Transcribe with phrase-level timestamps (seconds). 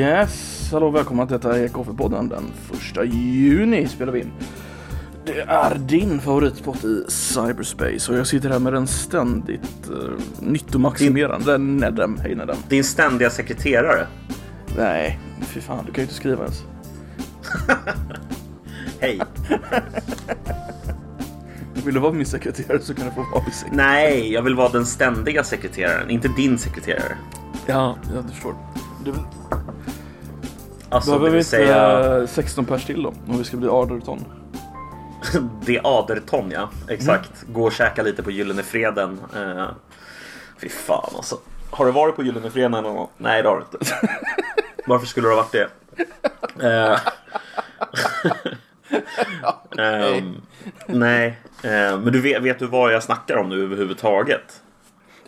[0.00, 2.28] Yes, hallå och välkomna till detta är Koffepodden.
[2.28, 4.32] Den första juni spelar vi in.
[5.24, 10.10] Det är din favoritspot i cyberspace och jag sitter här med den ständigt uh,
[10.40, 12.18] nyttomaximerande Nedem.
[12.18, 12.56] Hej Nedem.
[12.68, 14.06] Din ständiga sekreterare.
[14.76, 16.64] Nej, fy fan, du kan ju inte skriva ens.
[19.00, 19.20] Hej.
[21.84, 23.86] Vill du vara min sekreterare så kan du få vara min sekreterare.
[23.92, 27.16] Nej, jag vill vara den ständiga sekreteraren, inte din sekreterare.
[27.66, 28.54] Ja, jag förstår.
[29.04, 29.14] Du,
[30.90, 32.16] Alltså, behöver vi inte säga...
[32.20, 33.08] eh, 16 pers till då?
[33.28, 34.24] Om vi ska bli Aderton.
[35.66, 36.70] Det är Aderton, ja.
[36.88, 37.30] Exakt.
[37.52, 39.20] Gå och käka lite på Gyllene Freden.
[39.36, 39.66] Uh,
[40.58, 41.38] fy fan alltså.
[41.70, 43.08] Har du varit på Gyllene Freden någon gång?
[43.16, 43.94] Nej, det har du inte.
[44.86, 45.68] Varför skulle du ha varit det?
[49.78, 50.34] Ehm,
[50.86, 54.62] nej, Eh, men du vet, vet du vad jag snackar om nu överhuvudtaget?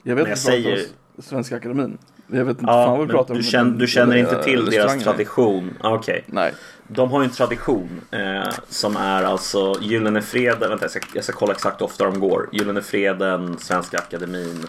[0.03, 0.87] Jag vet Men jag pratar säger-
[1.19, 1.99] Svenska Akademin.
[2.33, 3.41] Jag vet inte Ja, fan vad vi pratar om.
[3.41, 5.75] du, känner, du känner inte till deras tradition?
[5.81, 6.25] Ah, Okej.
[6.27, 6.55] Nej.
[6.89, 11.25] De har ju en tradition eh, som är alltså Gyllene Freden, vänta jag ska, jag
[11.25, 12.49] ska kolla exakt hur ofta de går.
[12.53, 14.67] Gyllene Freden, Svenska Akademin.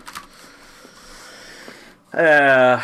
[2.11, 2.79] Eh,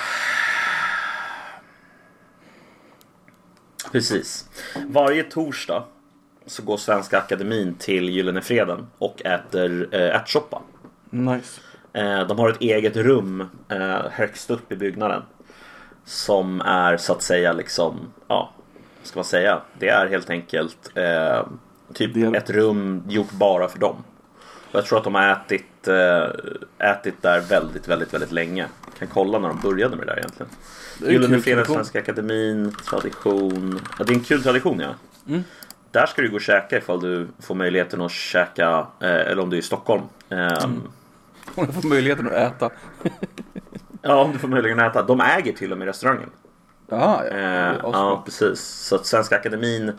[3.92, 4.46] precis.
[4.88, 5.84] Varje torsdag
[6.46, 10.62] så går Svenska Akademin till Gyllene Freden och äter eh, ärtsoppa.
[11.10, 11.62] Nice.
[11.94, 15.22] Eh, de har ett eget rum eh, högst upp i byggnaden.
[16.06, 18.54] Som är så att säga liksom, ja,
[19.00, 19.62] vad ska man säga?
[19.80, 21.48] Det är helt enkelt eh,
[21.94, 23.96] typ Det ett rum gjort bara för dem.
[24.72, 28.68] Och jag tror att de har ätit, eh, ätit där väldigt, väldigt, väldigt länge.
[29.00, 30.52] Kan kolla när de började med det där egentligen.
[31.00, 31.66] Gyllene Freden.
[31.66, 33.80] Svenska Akademin, tradition.
[34.00, 34.90] Ja, det är en kul tradition ja.
[35.28, 35.44] Mm.
[35.92, 39.50] Där ska du gå och käka ifall du får möjligheten att käka, eh, eller om
[39.50, 40.04] du är i Stockholm.
[40.30, 40.70] Eh,
[41.60, 42.70] Om jag får möjligheten att äta.
[44.02, 45.04] Ja, om du får möjligheten att äta.
[45.04, 46.30] De äger till och med restaurangen.
[46.90, 47.30] Jaha, ja.
[47.30, 48.60] Eh, Det är ja, precis.
[48.62, 49.92] Så att Svenska Akademin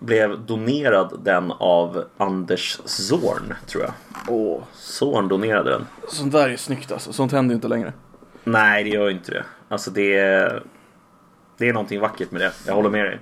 [0.00, 3.92] blev donerad den av Anders Zorn, tror jag.
[4.28, 5.86] Åh, Zorn donerade den.
[6.08, 7.12] sånt där är snyggt alltså.
[7.12, 7.92] Sånt händer ju inte längre.
[8.44, 9.44] Nej, det gör inte det.
[9.68, 10.62] Alltså det är,
[11.58, 12.52] det är någonting vackert med det.
[12.66, 13.18] Jag håller med dig.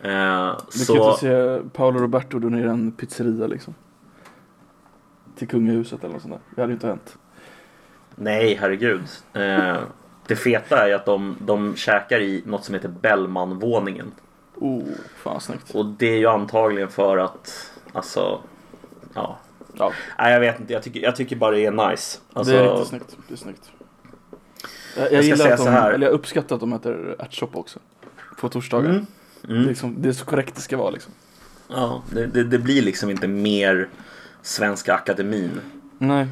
[0.00, 3.74] Eh, kan ju så, inte se Paolo Roberto donera en pizzeria liksom.
[5.36, 6.40] Till kungahuset eller något sånt där.
[6.54, 7.16] Det hade ju inte hänt.
[8.14, 9.02] nej, herregud.
[9.32, 9.76] Eh,
[10.26, 14.12] det feta är ju att de, de käkar i något som heter Bellmanvåningen.
[14.54, 14.82] Oh,
[15.16, 15.70] fan snyggt.
[15.74, 18.40] Och det är ju antagligen för att, alltså,
[19.14, 19.38] ja,
[19.78, 22.18] Ja, Nej jag vet inte, jag tycker, jag tycker bara det är nice.
[22.32, 23.16] Alltså, det är riktigt snyggt.
[23.28, 23.70] Det är snyggt.
[24.96, 25.92] Jag, jag, Jag ska gillar säga att de, så här.
[25.92, 27.78] eller jag uppskattar att de äter ärtsoppa också.
[28.40, 28.90] På torsdagar.
[28.90, 29.06] Mm.
[29.42, 29.68] Det, är Mm.
[29.68, 31.12] liksom, det är så korrekt det ska vara liksom.
[31.68, 33.88] Ja, det, det, det blir liksom inte mer
[34.42, 35.60] Svenska Akademin.
[35.98, 36.28] Nej.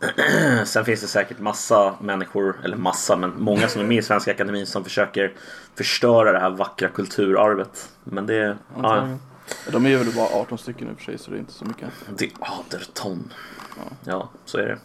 [0.64, 4.30] Sen finns det säkert massa människor, eller massa, men många som är med i Svenska
[4.30, 5.32] Akademin som försöker
[5.74, 7.88] förstöra det här vackra kulturarvet.
[8.04, 9.08] Men det, ja.
[9.72, 11.64] De är väl bara 18 stycken i och för sig så det är inte så
[11.64, 11.88] mycket.
[12.16, 13.32] det är Aderton.
[14.04, 14.78] Ja, så är det.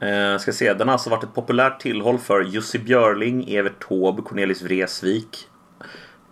[0.00, 4.22] Eh, ska se, den har alltså varit ett populärt tillhåll för Jussi Björling, Evert Taube,
[4.22, 5.48] Cornelis Vreeswijk,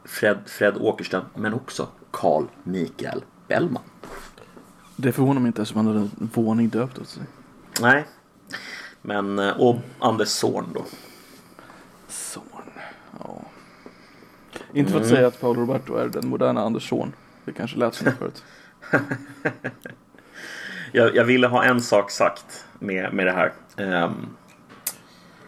[0.05, 3.83] Fred, Fred Åkerström, men också Carl Mikael Bellman.
[5.01, 7.23] Det förvånar mig inte eftersom han hade en våning döpt åt sig.
[7.81, 8.05] Nej,
[9.03, 10.85] men eh, och Anders Zorn då.
[12.09, 12.43] Son.
[13.19, 13.43] Ja.
[14.73, 15.17] Inte för att Mm.
[15.17, 17.13] säga att Paolo Roberto är den moderna Anders son.
[17.45, 18.45] Det kanske lät som det förut.
[20.93, 23.53] Jag, jag ville ha en sak sagt med, med det här.
[23.77, 24.27] Ehm,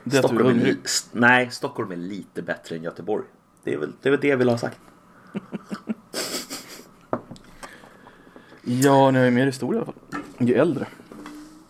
[0.05, 0.79] Det Stockholm är, li-
[1.13, 3.25] nej, Stockholm är lite bättre än Göteborg.
[3.65, 4.79] Det är väl det, är väl det jag vill ha sagt.
[8.65, 10.21] Ja, ni har ju mer historia i alla fall.
[10.49, 10.87] Ju äldre.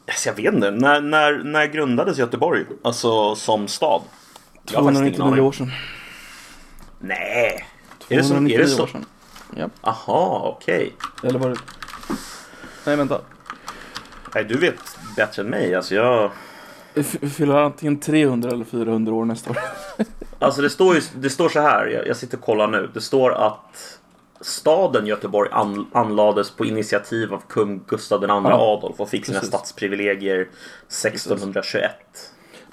[0.08, 2.64] Alltså, jag vet inte, när, när, när grundades Göteborg?
[2.84, 4.02] Alltså som stad?
[4.70, 5.44] Jag har faktiskt ingen 299 aning.
[5.44, 5.70] år sedan.
[7.00, 7.64] Nej!
[8.08, 8.34] Är det så?
[8.34, 8.82] Är 299 det så?
[8.82, 9.04] år sedan.
[9.56, 9.68] Ja.
[9.80, 10.94] Aha, okej.
[11.24, 11.56] Eller var det...
[12.86, 13.20] Nej, vänta.
[14.34, 15.74] Nej, du vet bättre än mig.
[15.74, 16.30] Alltså, jag...
[16.94, 19.58] Vi f- fyller antingen 300 eller 400 år nästa år.
[20.38, 22.90] alltså det, står ju, det står så här, jag, jag sitter och kollar nu.
[22.94, 23.98] Det står att
[24.42, 29.48] staden Göteborg an, anlades på initiativ av kung Gustav II Adolf och fick sina precis.
[29.48, 30.40] stadsprivilegier
[30.88, 31.90] 1621.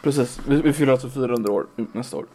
[0.04, 2.26] Precis, vi, vi fyller alltså 400 år nästa år.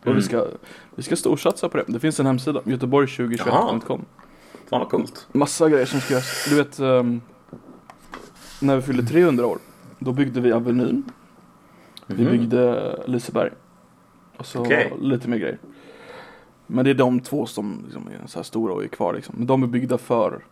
[0.00, 0.16] Och Mm.
[0.16, 0.46] vi ska,
[0.94, 1.84] vi ska storsatsa på det.
[1.86, 4.04] Det finns en hemsida, göteborg2021.com.
[4.70, 5.26] Fan vad coolt.
[5.32, 6.46] Massa grejer som ska göras.
[6.48, 7.20] Du vet, ehm,
[8.60, 9.58] när vi fyllde 300 år,
[9.98, 11.04] då byggde vi Avenyn.
[12.06, 12.32] Vi Mhm.
[12.32, 13.50] byggde Liseberg.
[14.36, 14.92] Och så Okej.
[15.00, 15.58] lite mer grejer.
[16.70, 19.34] Men det är de två som liksom är så här stora och är kvar liksom.
[19.38, 20.44] Men de är byggda för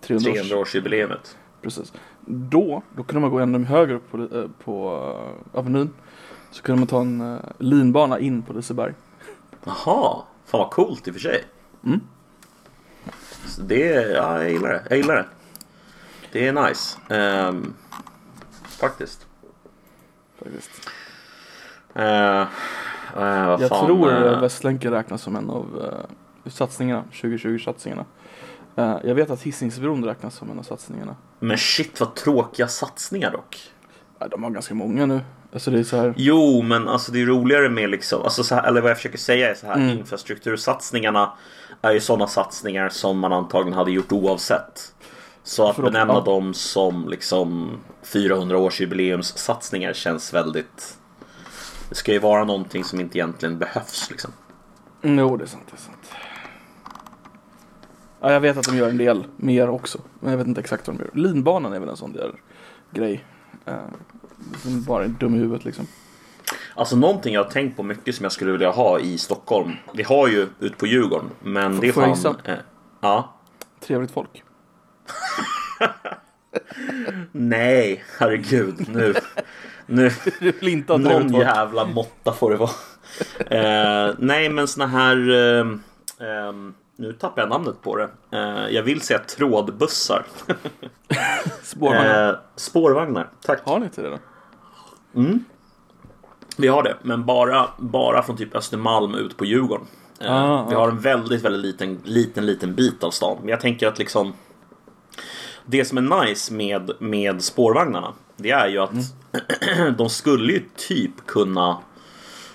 [0.00, 0.34] 300 år.
[0.34, 1.36] 300-årsjubileumet.
[1.62, 1.92] Precis.
[2.26, 4.96] Då, då kunde man gå ännu högre upp på, eh, på
[5.54, 5.90] uh, Avenyn.
[6.50, 8.94] Så kunde man ta en uh, linbana in på Liseberg.
[9.64, 11.44] Jaha, fan vad coolt i och för sig.
[11.84, 12.00] Mm.
[13.46, 14.82] Så det, är- ja, jag gillar det.
[14.88, 15.26] Jag gillar det.
[16.32, 16.98] Det är nice.
[17.08, 17.74] Ehm,
[18.64, 19.26] faktiskt.
[20.38, 20.70] Faktiskt.
[21.94, 22.46] Eh,
[23.16, 25.66] eh, Jag fan, tror eh, Västlänken räknas som en av
[26.46, 28.04] uh, satsningarna, 2020-satsningarna.
[28.78, 31.16] Uh, jag vet att Hisingsbron räknas som en av satsningarna.
[31.38, 33.58] Men shit vad tråkiga satsningar dock.
[34.18, 35.20] Ja, de har ganska många nu.
[35.52, 36.14] Alltså det är så här.
[36.16, 39.18] Jo, men alltså det är roligare med liksom, alltså så här, eller vad jag försöker
[39.18, 39.98] säga är så här, Mm.
[39.98, 41.32] infrastruktursatsningarna
[41.82, 44.94] är ju sådana satsningar som man antagligen hade gjort oavsett.
[45.42, 47.70] Så att benämna dem som liksom
[48.02, 50.98] 400 års jubileumssatsningar känns väldigt...
[51.92, 54.32] Det ska ju vara någonting som inte egentligen behövs liksom.
[55.02, 55.64] Mm, jo, det är sant.
[55.70, 56.10] Det är sant.
[58.20, 59.98] Ja, jag vet att de gör en del mer också.
[60.20, 61.10] Men jag vet inte exakt vad de gör.
[61.14, 62.32] Linbanan är väl en sån där
[62.90, 63.24] grej.
[63.68, 63.74] Uh,
[64.62, 65.86] som bara är dum i huvudet liksom.
[66.74, 69.72] Alltså någonting jag har tänkt på mycket som jag skulle vilja ha i Stockholm.
[69.94, 72.36] Vi har ju ut på Djurgården, men det är Får jag fan...
[72.44, 72.54] Eh,
[73.00, 73.34] ja.
[73.80, 74.42] Trevligt folk.
[77.32, 78.88] Nej, herregud.
[78.88, 79.14] Nu...
[79.92, 80.10] nu
[80.88, 82.70] Någon jävla måtta får det vara.
[84.08, 85.30] eh, nej, men såna här...
[85.30, 85.60] Eh,
[86.28, 86.52] eh,
[86.96, 88.08] nu tappar jag namnet på det.
[88.32, 90.26] Eh, jag vill säga trådbussar.
[91.62, 92.28] Spårvagnar.
[92.28, 93.60] Eh, spårvagnar, tack.
[93.64, 94.18] Har ni inte det då?
[96.56, 99.86] Vi har det, men bara, bara från typ Östermalm ut på Djurgården.
[100.20, 103.36] Eh, Ah, vi har en väldigt, väldigt liten, liten, liten bit av stan.
[103.40, 104.32] Men jag tänker att liksom
[105.66, 108.90] det som är nice med, med spårvagnarna, det är ju att
[109.98, 111.78] de skulle ju typ kunna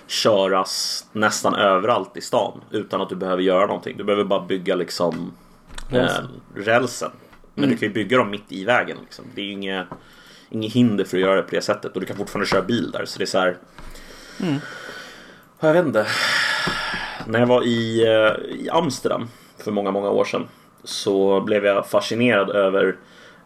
[0.06, 3.96] köras nästan överallt i stan utan att du behöver göra någonting.
[3.96, 5.32] Du behöver bara bygga liksom
[5.88, 6.24] Rälsen.
[6.56, 7.10] eh, rälsen.
[7.54, 8.96] Men du kan ju bygga dem mitt i vägen.
[9.00, 9.24] Liksom.
[9.34, 9.86] Det är ju inget,
[10.50, 12.90] inget hinder för att göra det på det sättet och du kan fortfarande köra bil
[12.90, 13.04] där.
[13.04, 13.56] Så det är så här.
[15.60, 16.06] Jag vet inte.
[17.26, 19.28] När jag var i, eh, i Amsterdam
[19.58, 20.46] för många, många år sedan
[20.88, 22.96] så blev jag fascinerad över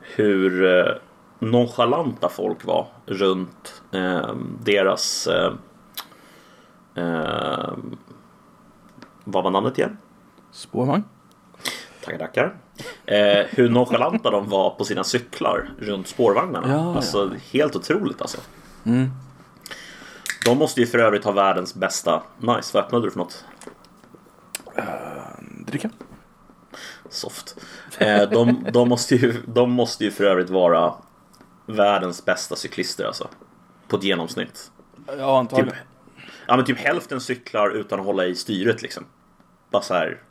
[0.00, 0.94] hur eh,
[1.39, 5.53] nonchalanta folk var runt eh, deras eh,
[6.94, 7.73] eh,
[9.25, 9.99] vad var namnet igen?
[10.50, 11.05] Spårvagn?
[12.05, 12.55] Tackar, tackar.
[13.06, 16.69] Eh, hur nonchalanta de var på sina cyklar runt spårvagnarna.
[16.69, 16.97] Ja, ja.
[16.97, 18.39] alltså helt otroligt alltså.
[18.85, 19.11] Mm.
[20.44, 22.23] De måste ju för övrigt ha världens bästa...
[22.39, 23.44] Nice, vad öppnade du för något?
[25.67, 25.91] Dricka?
[27.12, 27.56] Soft.
[27.99, 30.94] Eh, de, de, måste ju, de måste ju för övrigt vara
[31.67, 33.29] världens bästa cyklister alltså.
[33.88, 34.70] På ett genomsnitt.
[35.06, 35.76] Ja, Typ, antagligen.
[36.47, 39.05] ja men typ hälften cyklar utan att hålla i styret liksom.
[39.70, 40.23] Bara så här,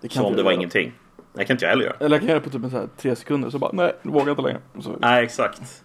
[0.00, 0.60] Det som om det var göra.
[0.60, 0.92] ingenting.
[1.32, 1.96] Det kan inte jag heller göra.
[2.00, 3.96] Eller jag kan göra det på typ en så här tre sekunder så bara nej,
[4.02, 4.60] nu vågar jag inte längre.
[4.80, 5.84] Så, Nej, exakt.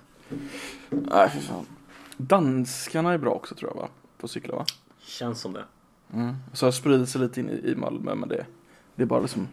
[0.90, 1.66] nej, fy fan.
[2.18, 3.88] Danskarna är bra också tror jag va?
[4.18, 4.66] På cykla va?
[5.02, 5.64] Känns som det.
[6.14, 6.36] Mm.
[6.54, 8.46] Så har spridit sig lite in i, Malmö men det,
[8.96, 9.48] det är bara liksom,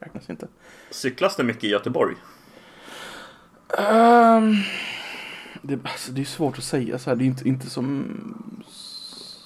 [0.00, 0.48] räknas inte.
[0.90, 2.14] Cyklas det mycket i Göteborg?
[3.78, 4.54] Ehm,
[5.62, 8.04] det, alltså, det är svårt att säga så här, det är inte, inte som,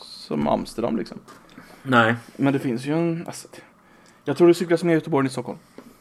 [0.00, 1.18] som Amsterdam liksom.
[1.82, 2.14] Nej.
[2.36, 3.48] Men det finns ju en, alltså,
[4.24, 5.58] jag tror det cyklas mer i Göteborg än i Stockholm.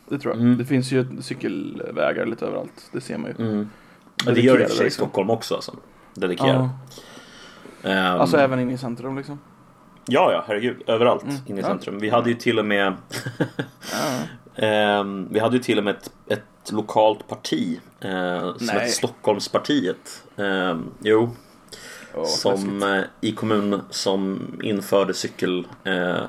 [0.09, 0.41] Det tror jag.
[0.41, 0.57] Mm.
[0.57, 3.45] Det finns ju cykelvägar lite överallt, det ser man ju.
[3.45, 3.69] Mm.
[4.25, 5.06] Men det gör det i sig i liksom.
[5.06, 5.75] Stockholm också alltså.
[6.13, 6.69] Dedikerat.
[7.81, 7.89] Ja.
[7.89, 9.39] Ehm, Alltså även inne i centrum liksom.
[10.06, 10.81] Ja, ja, herregud.
[10.87, 11.35] Överallt Mm.
[11.45, 11.68] inne i Ja.
[11.68, 11.99] centrum.
[11.99, 12.94] Vi hade ju till och med
[13.92, 14.19] Ja.
[14.56, 18.76] ehm, Vi hade ju till och med ett, ett lokalt parti eh, som Nej.
[18.76, 20.24] hette Stockholmspartiet.
[20.38, 21.30] Ehm, jo,
[22.16, 26.22] Åh, som eh, i kommun som införde cykel, eh,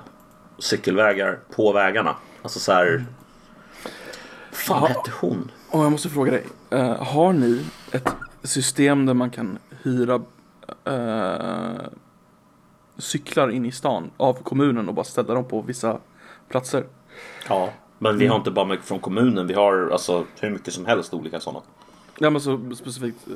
[0.59, 2.17] cykelvägar på vägarna.
[2.43, 3.05] Alltså så här.
[4.53, 4.87] Fan Ja.
[4.89, 5.51] hette hon?
[5.71, 6.47] Och jag måste fråga dig.
[6.71, 8.09] eh, har ni ett
[8.43, 10.21] system där man kan hyra
[10.85, 11.87] eh,
[12.99, 15.99] cyklar in i stan av kommunen och bara ställa dem på vissa
[16.49, 16.85] platser?
[17.49, 17.71] Ja.
[18.11, 19.47] Men vi har inte bara mycket från kommunen.
[19.47, 21.61] Vi har alltså hur mycket som helst olika sådana.
[22.19, 23.35] Ja men så specifikt eh,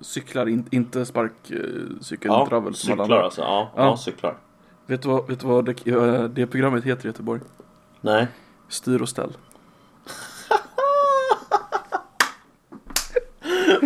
[0.00, 3.40] cyklar, in, inte sparkcykel, Ja, travel som alla cyklar alltså.
[3.40, 3.84] Ja, Ja.
[3.84, 3.96] ja.
[3.96, 4.36] cyklar.
[4.86, 7.40] Vet du vad, vet du vad det, eh, det programmet heter i Göteborg?
[8.00, 8.26] Nej.
[8.68, 9.32] Styr och ställ.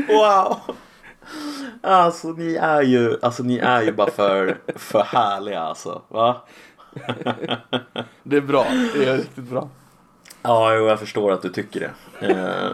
[0.08, 0.56] Wow!
[1.82, 6.02] Alltså ni är ju, alltså, ni är ju bara för, för härliga alltså.
[6.08, 6.36] Va?
[8.22, 9.68] Det är bra, det är riktigt bra.
[10.48, 12.26] Ja, jo, jag förstår att du tycker det.
[12.26, 12.70] Eh,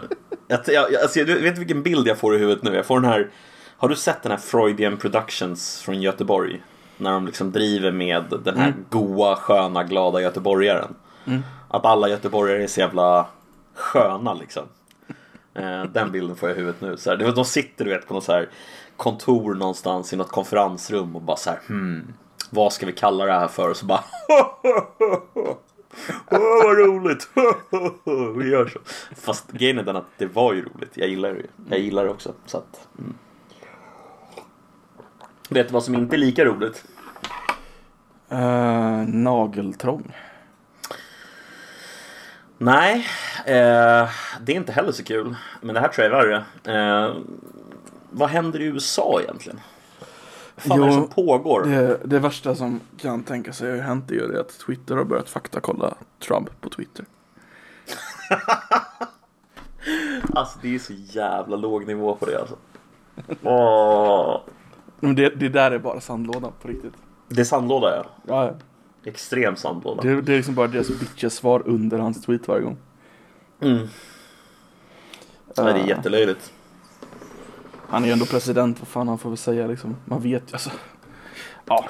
[0.47, 2.75] jag, jag, alltså, du vet vilken bild jag får i huvudet nu?
[2.75, 3.29] Jag får den här,
[3.77, 6.61] har du sett den här Freudian Productions från Göteborg?
[6.97, 10.95] När de liksom driver med den här goa, sköna, glada göteborgaren.
[11.67, 13.25] Att alla göteborgare är så jävla
[13.73, 14.63] sköna liksom.
[15.53, 16.97] Eh, den bilden får jag i huvudet nu.
[16.97, 18.49] Så här, de sitter du vet på något så här
[18.97, 22.13] kontor någonstans i något konferensrum och bara så här hmm,
[22.49, 23.69] vad ska vi kalla det här för?
[23.69, 24.03] Och så bara
[26.31, 27.29] Åh vad roligt!
[28.37, 28.79] vi gör så.
[29.15, 30.91] Fast grejen är den att det var ju roligt.
[30.93, 31.47] Jag gillar det ju.
[31.69, 32.33] Jag gillar det också.
[32.45, 33.13] Så att, mm.
[35.49, 36.85] Vet du vad som inte är lika roligt?
[38.29, 40.15] Eh, nageltrång.
[42.57, 43.07] Nej,
[43.45, 44.09] eh,
[44.41, 45.35] det är inte heller så kul.
[45.61, 47.05] Men det här tror jag är värre.
[47.07, 47.15] Eh,
[48.09, 49.59] vad händer i USA egentligen?
[50.57, 51.63] Fan är det Jo, som pågår?
[51.63, 55.03] Det, det värsta som kan tänka sig har hänt är ju det att Twitter har
[55.03, 57.05] börjat faktakolla Trump på Twitter.
[60.35, 62.55] Alltså det är så jävla låg nivå på det alltså.
[63.43, 64.41] Åh.
[64.99, 66.93] Men det, det där är bara sandlådan på riktigt.
[67.27, 68.05] Det är sandlåda ja.
[68.27, 68.53] Ja, ja.
[69.09, 70.01] Extrem sandlåda.
[70.01, 72.77] det, det är liksom bara deras bitches svar under hans tweet varje gång.
[73.61, 73.87] Mm.
[75.55, 76.53] Ja, det är jättelöjligt.
[77.95, 79.95] Han är ju ändå president, vad fan han får väl säga liksom.
[80.05, 80.69] Man vet ju alltså.
[81.65, 81.85] Ja,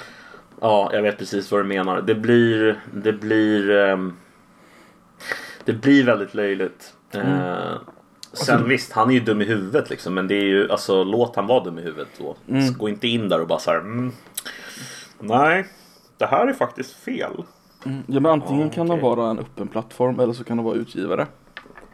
[0.61, 2.01] Ja, jag vet precis vad du menar.
[2.01, 4.13] Det blir, det blir, ehm,
[5.65, 6.93] det blir väldigt löjligt.
[7.11, 7.73] Eh,
[8.33, 10.13] sen visst, han är ju dum i huvudet liksom.
[10.13, 12.35] Men det är ju, alltså låt han vara dum i huvudet då.
[12.49, 12.73] Mm.
[12.73, 13.79] Gå inte in där och bara så här.
[13.79, 14.11] Mm,
[15.19, 15.65] nej,
[16.17, 17.43] det här är faktiskt fel.
[17.85, 18.03] Mm.
[18.07, 19.03] Ja men antingen Ja, kan de okej.
[19.15, 21.27] vara en öppen plattform eller så kan de vara utgivare.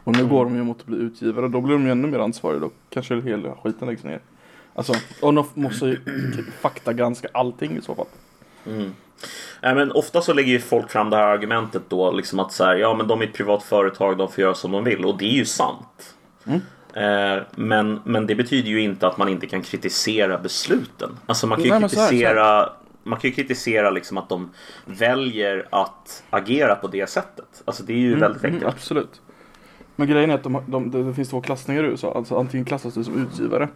[0.03, 2.19] Och nu går de ju mot att bli utgivare, då blir de ju ännu mer
[2.19, 2.59] ansvariga.
[2.59, 4.19] Då kanske hela skiten läggs ner.
[4.75, 5.97] Alltså, och de måste ju
[6.61, 8.05] faktagranska allting i så fall.
[8.67, 8.91] Mm.
[9.61, 12.75] Men ofta så lägger ju folk fram det här argumentet då liksom att så här,
[12.75, 15.25] ja men de är ett privat företag, de får göra som de vill och det
[15.25, 16.15] är ju sant.
[16.45, 16.61] Mm.
[16.93, 21.09] Eh, men, men det betyder ju inte att man inte kan kritisera besluten.
[21.25, 22.69] Alltså man kan ju Nej, så här, kritisera
[23.03, 24.51] man kan kritisera liksom att de
[24.85, 27.61] väljer att agera på det sättet.
[27.65, 28.75] Alltså det är ju väldigt Mm, enkelt.
[28.75, 29.21] absolut.
[30.01, 32.13] Men grejen är att de, de, det, finns två klassningar i USA.
[32.15, 33.69] Alltså antingen klassas du som utgivare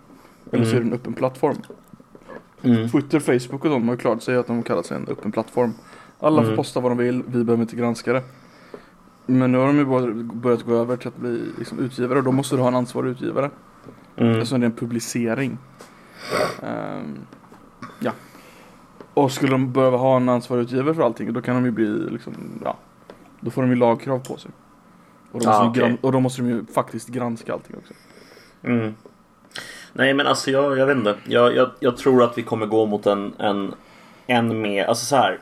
[0.52, 0.90] eller så är Mm.
[0.90, 1.56] det en öppen plattform.
[2.64, 2.90] Mm.
[2.90, 5.74] Twitter, Facebook och de har ju klart sig att de kallar sig en öppen plattform.
[6.20, 6.56] Alla får Mm.
[6.58, 8.24] posta vad de vill, vi behöver inte granska det.
[9.26, 9.86] Men nu har de ju
[10.24, 13.10] börjat- gå över till att bli liksom utgivare och då måste du ha en ansvarig
[13.10, 13.50] utgivare.
[14.16, 14.32] Mm.
[14.34, 15.58] Eftersom det är en publicering.
[16.64, 17.18] Ehm,
[18.00, 18.12] ja.
[19.14, 21.86] Och skulle de behöva ha en ansvarig utgivare för allting då kan de ju bli
[22.10, 22.78] liksom, ja.
[23.40, 24.52] Då får de ju lagkrav på sig.
[25.36, 25.82] Och då, Ah, okej.
[25.84, 27.94] gran- och då måste de ju faktiskt granska allting också.
[28.64, 28.96] Mm.
[29.94, 31.16] Nej men alltså jag, jag vet inte.
[31.28, 33.74] Jag, jag, jag tror att vi kommer gå mot en, en,
[34.28, 35.40] en mer, alltså så här.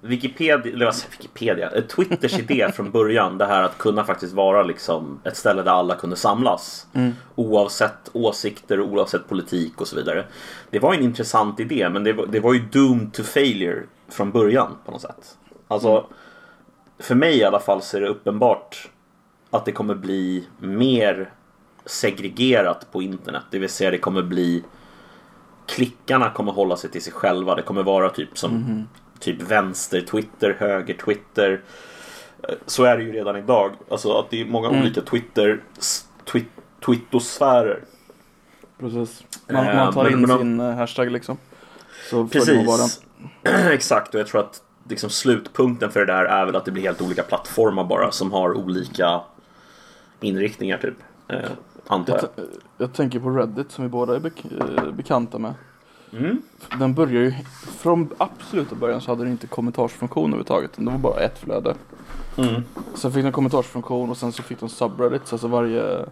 [0.00, 4.62] Wikipedia, eller jag, Wikipedia, eh, Twitters idé från början, det här att kunna faktiskt vara
[4.62, 6.86] liksom ett ställe där alla kunde samlas.
[6.92, 7.12] Mm.
[7.34, 10.24] Oavsett åsikter, oavsett politik och så vidare.
[10.70, 14.30] Det var en intressant idé men det var, det var ju doomed to failure från
[14.30, 15.38] början på något sätt.
[15.68, 16.06] Alltså,
[16.98, 18.88] för mig i alla fall så är det uppenbart
[19.50, 21.30] att det kommer bli mer
[21.84, 23.42] segregerat på internet.
[23.50, 24.64] Det vill säga det kommer bli
[25.66, 27.54] klickarna kommer hålla sig till sig själva.
[27.54, 28.86] Det kommer vara typ som
[29.20, 31.62] typ vänster Twitter, höger Twitter.
[32.48, 33.70] Eh, Så är det ju redan idag.
[33.90, 34.80] Alltså att det är många Mm.
[34.82, 35.60] olika Twitter
[36.24, 36.44] twi-
[36.86, 37.80] twittosfärer.
[38.80, 39.24] Precis.
[39.50, 41.36] Man, Eh, man tar in de- sin eh, hashtag liksom.
[42.10, 42.28] Så man.
[42.28, 43.00] Precis.
[43.72, 46.82] Exakt och jag tror att liksom slutpunkten för det där är väl att det blir
[46.82, 49.20] helt olika plattformar bara som har olika
[50.20, 50.94] inriktningar typ.
[51.28, 51.50] Eh,
[51.86, 52.44] antar Jag, jag.
[52.78, 55.54] jag tänker på Reddit som vi båda är bek- eh, bekanta med.
[56.12, 56.42] Mm.
[56.78, 57.32] Den börjar ju,
[57.78, 60.70] från absoluta början så hade den inte kommentarsfunktion överhuvudtaget.
[60.76, 61.74] Det var bara ett flöde.
[62.36, 62.62] Mm.
[62.94, 66.06] Sen fick den kommentarsfunktion och sen så fick de subreddits, alltså varje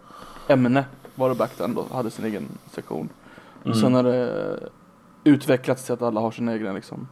[0.49, 0.85] ämne
[1.15, 3.09] var det back then då, hade sin egen sektion.
[3.61, 3.79] Och Mm.
[3.79, 4.59] sen har det
[5.25, 7.09] utvecklats till att alla har sin egen liksom,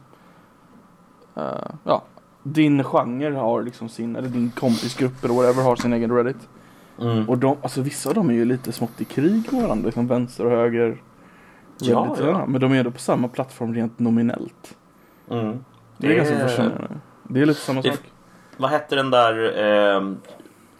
[1.35, 1.43] eh,
[1.83, 2.03] ja,
[2.43, 6.49] din genre har liksom sin, eller din kompisgrupp eller whatever har sin egen reddit.
[7.01, 7.29] Mm.
[7.29, 10.07] Och de, alltså vissa av dem är ju lite smått i krig med varandra, liksom
[10.07, 11.01] vänster och höger.
[11.79, 12.45] Ja, ja.
[12.45, 14.77] Men de är ändå på samma plattform rent nominellt.
[15.29, 15.63] Mm.
[15.97, 16.87] Det är Det ganska är- fascinerande.
[17.23, 17.99] Det är lite samma Det- sak.
[18.57, 19.57] Vad hette den där
[19.97, 20.17] ehm,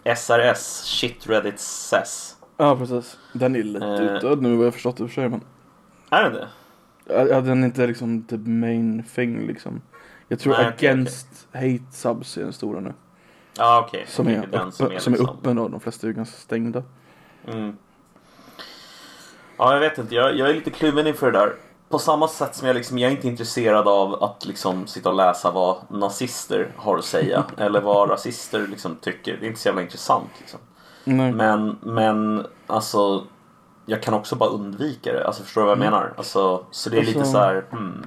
[0.04, 2.36] SRS, Shit Reddit Says?
[2.56, 3.18] Ja precis.
[3.32, 4.00] Den är lite Eh.
[4.16, 5.40] utdöd nu vad jag förstått i och för sig men.
[6.10, 6.48] Är den det?
[7.30, 9.80] Ja, den är inte liksom the main thing liksom.
[10.28, 12.92] Jag tror Nej, Against Hate Subs är den stora nu.
[13.58, 14.04] Ja okej.
[14.08, 15.68] Som är, öppen, som är, som är liksom- öppen då.
[15.68, 16.82] De flesta är ju ganska stängda.
[17.46, 17.76] Mm.
[19.56, 20.14] Ja, jag vet inte.
[20.14, 21.56] Jag, jag är lite kluven inför det där.
[21.88, 25.14] På samma sätt som jag liksom, jag är inte intresserad av att liksom sitta och
[25.16, 27.44] läsa vad nazister har att säga.
[27.56, 29.36] eller vad rasister liksom tycker.
[29.36, 30.60] Det är inte så jävla intressant liksom.
[31.36, 33.24] Men, men alltså
[33.86, 35.26] jag kan också bara undvika det.
[35.26, 35.90] Alltså förstår du vad jag Mm.
[35.92, 36.12] menar?
[36.16, 37.64] Alltså, så det är lite Alltså- så här.
[37.70, 38.06] Hmm.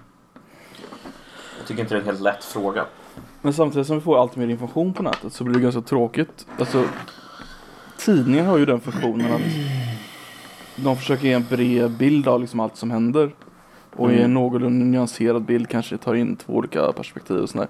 [1.57, 2.85] Jag tycker inte det är en helt lätt fråga.
[3.41, 6.47] Men samtidigt som vi får allt mer information på nätet så blir det ganska tråkigt.
[6.59, 6.83] Alltså
[7.97, 9.41] tidningen har ju den funktionen att
[10.75, 13.31] de försöker ge en bred bild av liksom allt som händer.
[13.95, 17.67] Och i en någorlunda nyanserad bild kanske tar in två olika perspektiv och sådär.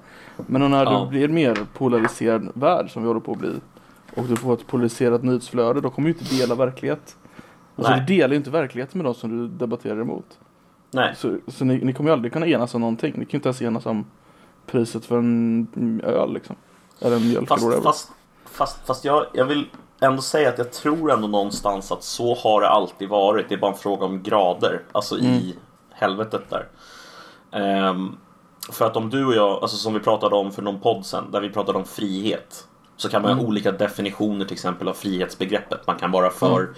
[0.47, 0.99] Men när Ja.
[0.99, 3.53] det blir mer polariserad värld som vi håller på att bli
[4.15, 7.15] och du får ett polariserat nyhetsflöde då kommer ju inte dela verklighet.
[7.75, 7.99] Alltså Nej.
[8.07, 10.39] du delar ju inte verkligheten med de som du debatterar emot.
[10.91, 13.13] Nej, Så, så ni, ni kommer ju aldrig kunna enas om någonting.
[13.17, 14.05] Ni kan ju inte ens enas om
[14.67, 16.55] priset för en öl liksom.
[16.99, 17.83] Eller en mjölk eller fast, whatever.
[17.83, 18.11] fast,
[18.45, 19.65] fast, fast jag, jag vill
[19.99, 23.49] ändå säga att jag tror ändå någonstans att så har det alltid varit.
[23.49, 25.55] Det är bara en fråga om grader, alltså i
[25.91, 26.67] helvetet där.
[27.51, 28.17] Ehm,
[28.71, 31.31] för att om du och jag, alltså som vi pratade om för någon podd sen,
[31.31, 32.67] där vi pratade om frihet.
[32.97, 35.87] Så kan man ha olika definitioner till exempel av frihetsbegreppet.
[35.87, 36.69] Man kan vara för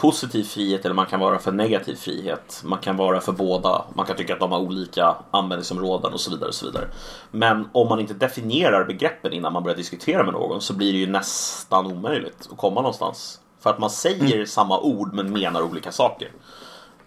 [0.00, 2.62] positiv frihet eller man kan vara för negativ frihet.
[2.64, 3.84] Man kan vara för båda.
[3.94, 6.48] Man kan tycka att de har olika användningsområden och så vidare.
[6.48, 6.88] Och så vidare.
[7.30, 10.98] Men om man inte definierar begreppen innan man börjar diskutera med någon så blir det
[10.98, 13.40] ju nästan omöjligt att komma någonstans.
[13.60, 16.32] För att man säger samma ord men menar olika saker.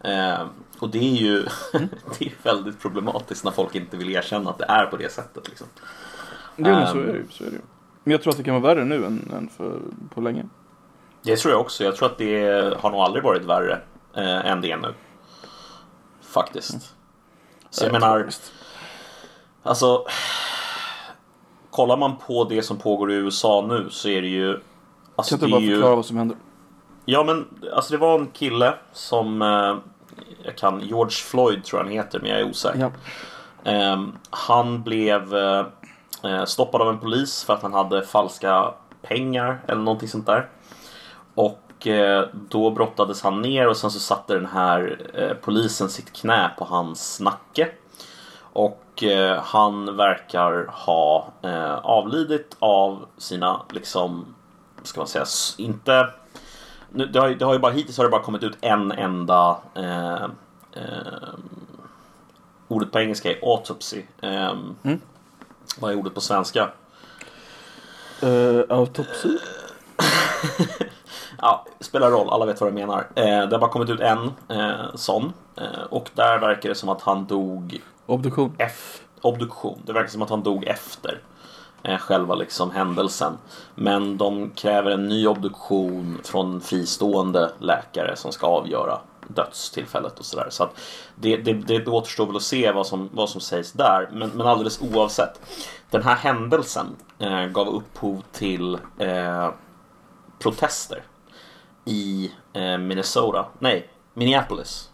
[0.02, 0.46] Eh,
[0.80, 1.46] och det är ju
[2.20, 5.48] det är väldigt problematiskt när folk inte vill erkänna att det är på det sättet.
[5.48, 5.68] Liksom.
[6.56, 6.88] Jo Ehm.
[6.88, 7.62] Så är det ju.
[8.04, 10.46] Men jag tror att det kan vara värre nu än, än för, på länge.
[11.24, 11.84] Det tror jag också.
[11.84, 13.82] Jag tror att det har nog aldrig varit värre
[14.16, 14.94] eh, än det är nu.
[16.22, 16.72] Faktiskt.
[17.70, 18.30] Så jag tror menar,
[19.64, 20.06] alltså.
[21.70, 24.60] Kollar man på det som pågår i USA nu så är det ju...
[25.16, 25.76] Alltså Kan du bara ju...
[25.76, 26.38] förklara vad som händer?
[27.06, 29.42] Ja men alltså det var en kille som...
[29.42, 29.78] Eh,
[30.44, 30.80] jag kan...
[30.80, 32.80] George Floyd tror jag han heter men jag är osäker.
[32.80, 32.92] Ja.
[33.72, 35.66] Ehm, han blev eh,
[36.24, 40.50] eh, stoppad av en polis för att han hade falska pengar eller någonting sånt där.
[41.36, 46.14] Och eh, då brottades han ner och sen så satte den här eh, polisen sitt
[46.14, 47.70] knä på hans nacke.
[48.40, 51.32] Och eh, han verkar ha
[51.82, 54.36] avlidit av sina, liksom,
[54.84, 55.26] ska man säga,
[55.58, 56.10] inte...
[56.90, 59.58] Nu, det, har, det har ju bara, hittills har det bara kommit ut en enda
[62.68, 64.02] Ordet på engelska är autopsy.
[64.22, 65.02] Ehm, Mm.
[65.80, 66.70] Vad är ordet på svenska?
[68.24, 69.38] Uh, autopsi?
[71.46, 73.08] Ja, spelar roll, alla vet vad jag menar.
[73.16, 75.34] Eh, det har bara kommit ut en eh, sån.
[75.56, 78.56] Eh, och där verkar det som att han dog Obduktion?
[78.58, 79.82] F obduktion.
[79.86, 81.22] Det verkar som att han dog efter
[81.84, 83.34] eh, själva liksom händelsen.
[83.76, 90.26] Men de kräver en ny obduktion från en fristående läkare som ska avgöra dödstillfället och
[90.26, 90.48] sådär.
[90.50, 90.80] Så att
[91.16, 94.10] det, det, det återstår väl att se vad som, vad som sägs där.
[94.12, 95.42] Men, men alldeles oavsett.
[95.90, 99.50] Den här händelsen eh, gav upphov till eh,
[100.40, 101.04] protester
[101.86, 103.46] i eh, Minnesota.
[103.60, 104.90] Nej, Minneapolis.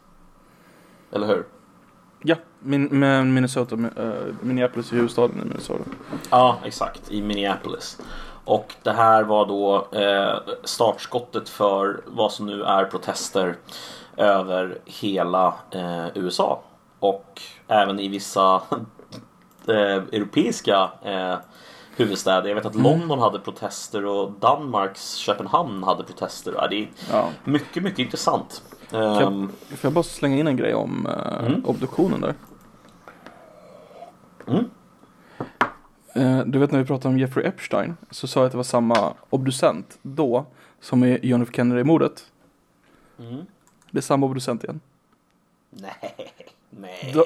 [1.12, 1.46] Eller hur?
[2.24, 5.84] Ja, min, men Minnesota, uh, Minneapolis är huvudstaden i Minnesota.
[6.30, 7.12] Ja, exakt.
[7.12, 7.98] I Minneapolis.
[8.46, 13.56] Och det här var då eh, startskottet för vad som nu är protester
[14.18, 16.64] över hela eh, USA.
[17.00, 18.56] Och även i vissa
[19.68, 21.36] eh, europeiska eh,
[22.00, 22.48] huvudstäder.
[22.50, 26.68] Jag vet att London hade protester och Danmarks Köpenhamn hade protester.
[26.70, 27.30] Det är Ja.
[27.44, 28.64] mycket, mycket intressant.
[28.90, 31.66] Kan, Ehm, får jag bara slänga in en grej om eh, Mm.
[31.66, 32.34] obduktionen där?
[34.48, 34.66] Mm.
[36.16, 38.64] Eh, du vet när vi pratade om Jeffrey Epstein så sa jag att det var
[38.64, 40.46] samma obducent då
[40.82, 42.26] som i John F Kennedy-mordet.
[43.20, 43.46] mm.
[43.92, 44.80] Det är samma obducent igen.
[45.70, 46.16] Nej,
[46.70, 47.12] nej.
[47.14, 47.24] Do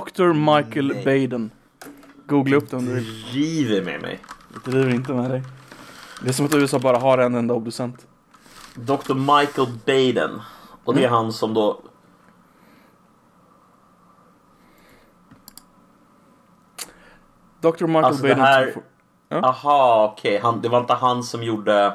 [0.00, 0.32] Dr.
[0.32, 1.04] Michael Nej.
[1.28, 1.50] Baden.
[2.28, 3.22] Googla upp det om du vill.
[3.32, 4.20] Driver med mig.
[4.64, 5.42] Det driver inte med dig.
[6.22, 8.06] Det är som att USA bara har en enda obducent.
[8.74, 9.14] Dr.
[9.14, 10.40] Michael Baden.
[10.84, 11.80] Och det är han som då...
[17.60, 17.86] Dr.
[17.86, 18.44] Michael Alltså, det Baden.
[18.44, 18.82] här- får-
[19.30, 19.36] Ja.
[19.42, 20.38] Aha, okej.
[20.42, 21.92] Han Det var inte han som gjorde...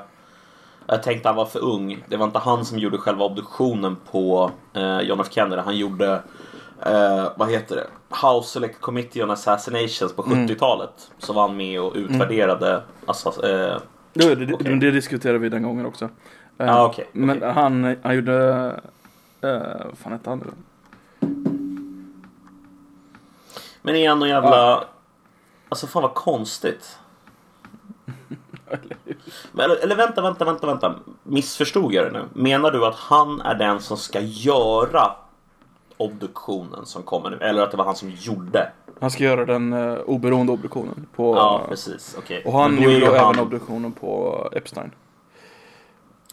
[0.87, 2.03] Jag tänkte han var för ung.
[2.07, 5.61] Det var inte han som gjorde själva obduktionen på eh, John F Kennedy.
[5.61, 6.21] Han gjorde...
[6.81, 7.88] Eh, vad heter det?
[8.27, 10.47] House Select Committee on Assassinations på Mm.
[10.47, 11.12] 70-talet.
[11.17, 13.77] Så var han med och utvärderade assa, eh,
[14.13, 14.75] Jo, det, Okej.
[14.75, 16.05] det diskuterade vi den gången också.
[16.57, 18.33] Eh, Ja, okej, Men han, han gjorde...
[19.45, 20.51] Uh, vad fan hette han nu?
[23.81, 24.83] Men igen och jävla...
[25.69, 26.99] Alltså fan vad konstigt.
[29.51, 30.95] Men, eller, eller vänta, vänta, vänta, vänta.
[31.23, 32.25] Missförstod jag det nu?
[32.33, 35.12] Menar du att han är den som ska göra
[36.03, 37.37] obduktionen som kommer nu?
[37.37, 38.71] Eller att det var han som gjorde?
[39.01, 41.35] Han ska göra den uh, oberoende obduktionen på...
[41.35, 42.15] Ja, precis.
[42.19, 42.43] Okej.
[42.45, 44.91] och han gjorde han- även obduktionen på Epstein.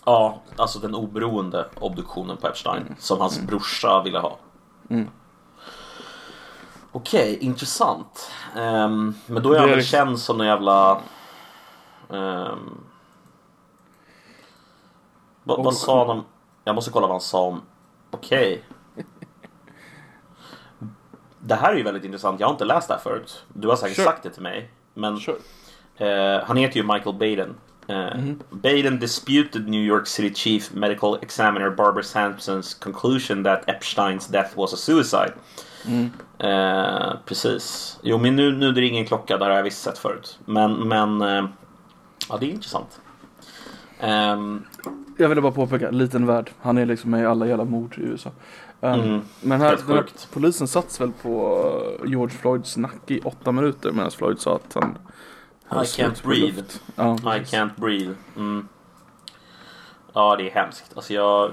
[0.04, 2.94] Ja, alltså den oberoende obduktionen på Epstein.
[2.98, 4.36] Som hans brorsa ville ha.
[4.90, 5.08] Mm.
[6.92, 8.30] Okej, intressant.
[8.56, 11.00] Ehm, men då är han väl liksom- känd som en jävla...
[12.10, 12.80] ehm,
[15.44, 16.24] Vad, vad sa han om...
[16.64, 17.62] Jag måste kolla vad han sa om...
[18.10, 18.64] Okej.
[21.40, 22.40] Det här är ju väldigt intressant.
[22.40, 23.44] Jag har inte läst det här förut.
[23.52, 24.04] Du har säkert Kör.
[24.04, 24.70] sagt det till mig.
[24.94, 25.36] Men Kör.
[25.96, 27.54] eh, han heter ju Michael Baden.
[27.86, 34.58] Eh, Baden disputed New York City Chief Medical Examiner Barbara Sampsons conclusion that Epsteins death
[34.58, 35.32] was a suicide.
[36.38, 37.98] Eh, precis.
[38.02, 39.38] Jo, men nu, nu det ringer en klocka.
[39.38, 40.38] Där har jag visst sett förut.
[40.44, 41.44] Men, men eh,
[42.28, 43.00] ja, det är intressant.
[44.00, 44.62] Ehm,
[45.18, 46.50] Jag ville bara påpeka, en liten värld.
[46.62, 48.30] Han är liksom med i alla jävla mord i USA.
[48.80, 49.20] Mm.
[49.40, 51.62] Men här, den här polisen sats väl på
[52.02, 54.98] uh, George Floyds nacke i åtta minuter medan Floyd sa att han
[55.72, 56.62] I can't breathe.
[56.94, 58.14] Ja, I can't breathe.
[58.36, 58.68] Mm.
[60.12, 60.92] Ja, det är hemskt.
[60.94, 61.52] Alltså, jag,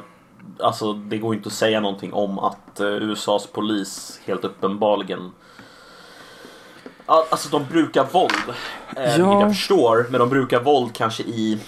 [0.60, 5.32] alltså, det går inte att säga någonting om att eh, USAs polis helt uppenbarligen
[7.10, 8.32] Alltså de brukar våld,
[8.96, 9.42] eh, vilket Ja.
[9.42, 11.60] jag förstår, men de brukar våld kanske i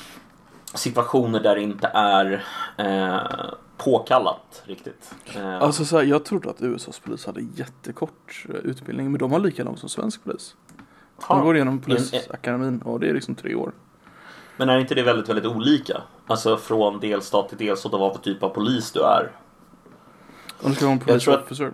[0.74, 2.46] situationer där det inte är
[2.78, 5.12] eh, påkallat riktigt.
[5.36, 9.32] Eh, Alltså så här, jag trodde att USAs polis hade jättekort eh, utbildning, men de
[9.32, 10.56] har lika lång som svensk polis.
[11.28, 11.44] De ha.
[11.44, 13.72] går igenom polisakademin och det är liksom tre år.
[14.58, 16.02] Men är inte det väldigt, väldigt olika?
[16.28, 19.32] Alltså från delstat till delstat och vad för typ av polis du är?
[20.62, 21.72] Om du ska vara en Jag tror att- officer.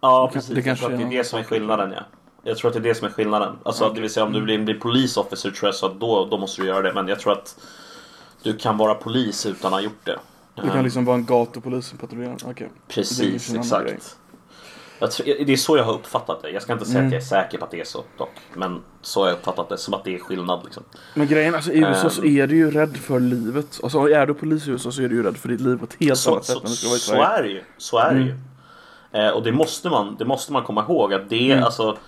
[0.00, 0.48] Ja, Det kan- precis.
[0.50, 2.02] det jag kanske tror att det är det som är skillnaden, ja.
[2.42, 3.56] Jag tror att det är det som är skillnaden.
[3.62, 6.24] Alltså, det vill säga om du blir, blir police officer tror jag så att då,
[6.30, 6.92] då måste du göra det.
[6.94, 7.60] Men jag tror att
[8.42, 10.18] du kan vara polis utan att ha gjort det.
[10.62, 12.36] Du kan liksom vara en gatupolis som patrullerar.
[12.54, 13.58] Det är Precis, grej.
[13.60, 14.16] exakt.
[15.16, 16.50] Tror, det är så jag har uppfattat det.
[16.50, 17.06] Jag ska inte säga Mm.
[17.08, 18.30] att jag är säker på att det är så dock.
[18.54, 20.82] Men så har jag uppfattat det, som att det är skillnad liksom.
[21.14, 22.36] Men grejen, alltså i USA så Ehm.
[22.36, 23.80] är du ju rädd för livet.
[23.82, 25.84] Alltså är du polis i USA så är du ju rädd för ditt liv på
[25.84, 27.26] ett helt Så, annat sätt så, än du skulle vara i så Sverige.
[27.38, 27.62] är det ju.
[27.78, 28.26] Så är det Mm.
[29.12, 29.20] ju.
[29.20, 31.64] Eh, och det måste, man, det måste man komma ihåg att det, Mm.
[31.64, 31.98] alltså,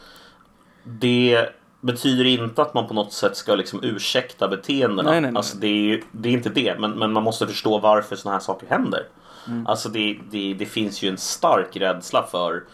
[0.84, 1.48] det
[1.86, 5.10] betyder inte att man på något sätt ska liksom ursäkta beteendena.
[5.10, 5.38] Nej, nej, nej.
[5.38, 8.44] Alltså, det, är, det är inte det, men, men man måste förstå varför sådana här
[8.44, 9.06] saker händer.
[9.46, 9.66] Mm.
[9.66, 12.64] Alltså det, det, det finns ju en stark rädsla för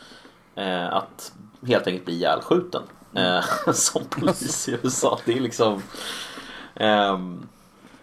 [0.55, 1.33] eh, att
[1.67, 2.83] helt enkelt bli ihjälskjuten
[3.15, 5.19] eh, som polis i USA.
[5.25, 5.83] Det är liksom...
[6.75, 7.47] ehm,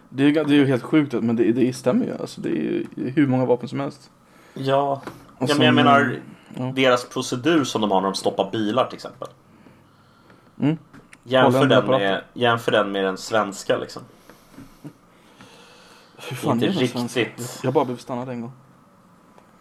[0.08, 2.12] Det är, det är ju helt sjukt men det, det stämmer ju.
[2.20, 4.10] Alltså det är ju hur många vapen som helst.
[4.54, 5.02] ja,
[5.38, 6.18] ja, men jag menar
[6.56, 6.72] ja.
[6.76, 9.28] deras procedur som de har när de stoppar bilar till exempel.
[10.60, 10.78] Mm.
[11.22, 14.02] Jämför den, med, jämför den med den svenska liksom.
[16.16, 17.60] Hur fan Inte är det riktigt.
[17.62, 18.52] Jag bara blev stannad en gång.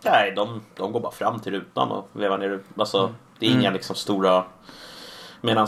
[0.05, 2.59] Nej, de, de går bara fram till rutan och vevar ner.
[2.77, 3.61] Alltså, det är Mm.
[3.61, 4.43] inga liksom stora...
[5.41, 5.67] Medan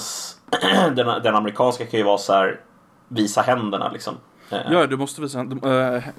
[0.96, 2.60] den, den amerikanska kan ju vara så här
[3.08, 4.16] visa händerna liksom.
[4.50, 5.64] Eh, Ja, du måste visa de,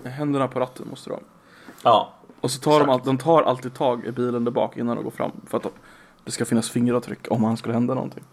[0.04, 1.20] äh, händerna på ratten måste du ha.
[1.82, 2.12] ja.
[2.40, 3.04] Och så tar de, Exakt.
[3.04, 5.30] de tar alltid tag i bilen där bak innan de går fram.
[5.46, 5.70] För att de,
[6.24, 8.24] det ska finnas fingeravtryck om han skulle hända någonting.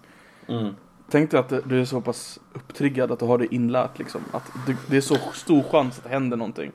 [0.48, 0.76] Mm.
[1.12, 4.22] Tänk dig att du är så pass upptriggad att du har det inlärt liksom.
[4.32, 6.72] Att det, det är så stor chans att det händer någonting.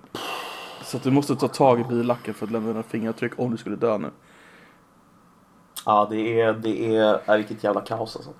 [0.85, 3.57] Så att du måste ta tag i billacken för att lämna dina fingeravtryck om du
[3.57, 4.11] skulle dö nu.
[5.87, 8.31] Ja, det är, det är, är vilket jävla kaos alltså.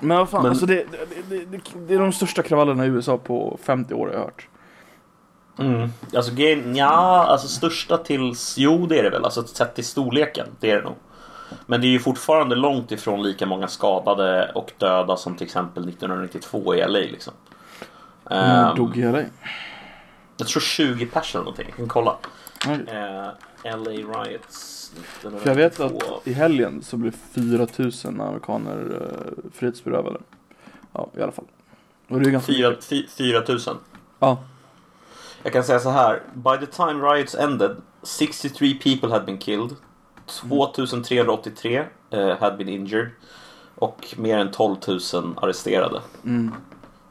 [0.00, 0.86] Men vad fan, Men- alltså det,
[1.28, 4.48] det, det, det, är de största kravallerna i USA på 50 år har jag hört.
[5.58, 5.88] Mm.
[6.14, 6.32] Alltså,
[6.74, 10.76] ja, alltså största tills, jo det är det väl, alltså sett till storleken, det är
[10.76, 10.94] det nog.
[11.66, 15.88] Men det är ju fortfarande långt ifrån lika många skadade och döda som till exempel
[15.88, 17.32] 1992 i LA liksom.
[18.24, 19.22] Um, Ehm, dog i LA.
[20.36, 22.16] jag tror 20 personer någonting, jag kan kolla.
[22.66, 22.80] Nej.
[22.86, 25.38] Eh, LA Riots 1992.
[25.38, 30.18] För jag vet att i helgen så blev 4000 amerikaner uh, frihetsberövade.
[30.92, 31.44] Ja, i alla fall.
[32.08, 32.84] Och det är ganska Fyra- mycket.
[32.84, 33.58] fy- 4 000.
[34.18, 34.38] Ja.
[35.42, 36.22] Jag kan säga så här.
[36.34, 39.76] By the time riots ended 63 people had been killed.
[40.28, 43.10] 2383 eh, had been injured.
[43.74, 44.98] Och mer än 12 000
[45.36, 46.00] arresterade.
[46.24, 46.54] Mm.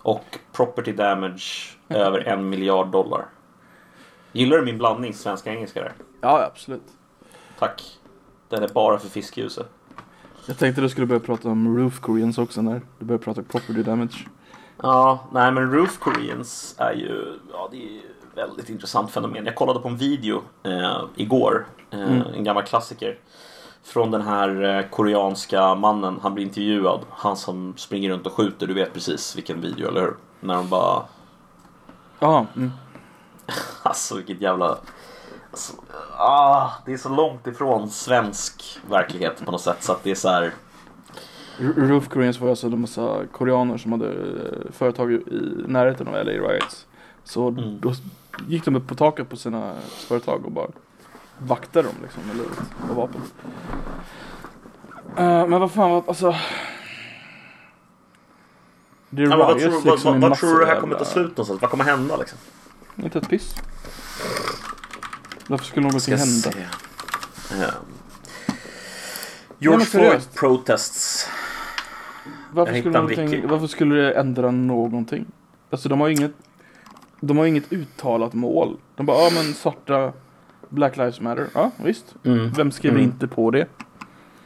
[0.02, 3.26] Och property damage över en miljard dollar.
[4.32, 5.94] Gillar du min blandning svenska och engelska där?
[6.22, 6.88] Ja, absolut.
[7.60, 7.84] Tack.
[8.50, 9.70] Den är bara för fiskljuset.
[10.46, 13.84] Jag tänkte du skulle börja prata om roof Koreans också när du började prata property
[13.84, 14.28] damage.
[14.82, 18.02] Ja, nej men Roof Koreans är ju, ja det är ju
[18.38, 19.46] väldigt intressant fenomen.
[19.46, 22.22] Jag kollade på en video eh, igår, eh, Mm.
[22.34, 23.18] en gammal klassiker.
[23.84, 27.00] Från den här eh, koreanska mannen, han blir intervjuad.
[27.10, 30.16] Han som springer runt och skjuter, du vet precis vilken video, eller hur?
[30.40, 31.04] När de bara,
[32.20, 32.72] Ja, mm.
[33.84, 34.78] alltså vilket jävla...
[35.52, 35.74] Alltså,
[36.18, 40.16] ah, det är så långt ifrån svensk verklighet på något sätt så att det är
[40.16, 40.52] så här.
[41.60, 45.24] Roof Koreans var alltså en massa koreaner som hade eh, företag i
[45.68, 46.86] närheten av LA Riots.
[47.24, 47.80] Så Mm.
[47.80, 47.94] då
[48.48, 49.76] gick de upp på taket på sina
[50.08, 50.68] företag och bara
[51.40, 52.58] vaktade dem liksom med livet
[52.90, 53.22] och vapen.
[55.18, 56.36] Eh, men vad fan, vad- alltså.
[59.10, 60.96] Det är Ja, vad, tror, vad, liksom vad, vad massor tror du det här kommer
[60.96, 61.62] ta slut någonstans?
[61.62, 62.40] Vad kommer hända liksom?
[62.96, 63.56] Inte ett piss.
[65.48, 66.52] Varför skulle någonting hända?
[67.52, 67.72] Ehm.
[69.60, 71.30] George Floyd protests.
[72.52, 75.26] Varför skulle, varför skulle det ändra någonting?
[75.70, 76.32] Alltså de har inget
[77.20, 78.78] De har inget uttalat mål.
[78.96, 80.14] De bara, ja men svarta
[80.70, 81.48] Black Lives Matter.
[81.54, 82.16] Ja visst.
[82.24, 82.52] Mm.
[82.52, 83.10] Vem skriver Mm.
[83.12, 83.68] inte på det?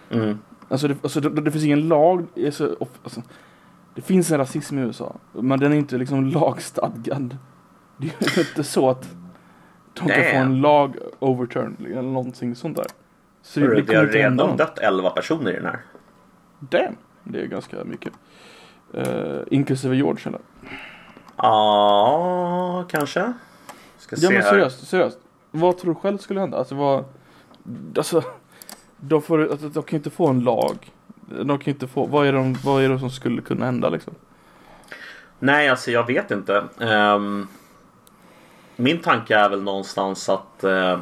[0.09, 0.37] Mm.
[0.69, 2.25] Alltså det, alltså, det, det finns ingen lag.
[2.45, 3.21] Alltså, of- alltså,
[3.95, 5.15] det finns en rasism i USA.
[5.31, 7.37] Men den är inte liksom lagstadgad.
[7.97, 9.09] Det är ju inte så att
[9.93, 12.85] de kan få en lag overturned eller någonting sånt där.
[13.41, 15.79] Så det, det har redan dött 11 personer i den här.
[16.59, 16.95] Damn.
[17.23, 18.13] Det är ganska mycket.
[18.97, 20.39] Uh, inklusive George eller?
[21.41, 23.33] Ja, kanske.
[23.97, 24.49] Ska Ja se men här.
[24.49, 25.17] seriöst, seriöst.
[25.51, 26.57] Vad tror du själv skulle hända?
[26.57, 27.05] Alltså vad...
[27.97, 28.23] Alltså...
[28.97, 30.91] De, får, alltså, de kan ju inte få en lag.
[31.43, 32.05] De kan inte få...
[32.05, 34.13] Vad är, de, vad är det som skulle kunna hända liksom?
[35.39, 36.63] Nej, alltså jag vet inte.
[36.79, 37.47] Ehm,
[38.75, 40.99] min tanke är väl någonstans att eh,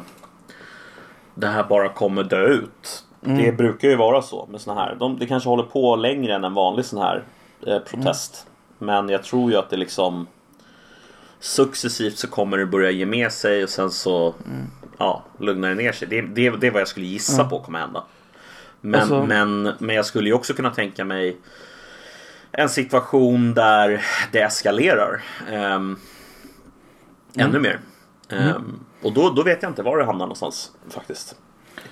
[1.34, 3.04] det här bara kommer dö ut.
[3.24, 3.38] Mm.
[3.38, 4.96] Det brukar ju vara så med såna här.
[4.98, 7.24] De, det kanske håller på längre än en vanlig sån här
[7.66, 8.46] eh, protest.
[8.82, 10.26] Men jag tror ju att det liksom
[11.40, 14.34] successivt så kommer det börja ge med sig och sen så
[14.98, 16.08] ja, lugnar det ner sig.
[16.08, 18.04] Det, det, det är vad jag skulle gissa på kommer hända.
[18.80, 21.36] Men, Alltså- men, men jag skulle ju också kunna tänka mig
[22.52, 25.96] en situation där det eskalerar ehm,
[27.36, 27.80] ännu mer.
[28.28, 31.36] Ehm, och då, då vet jag inte var det hamnar någonstans faktiskt.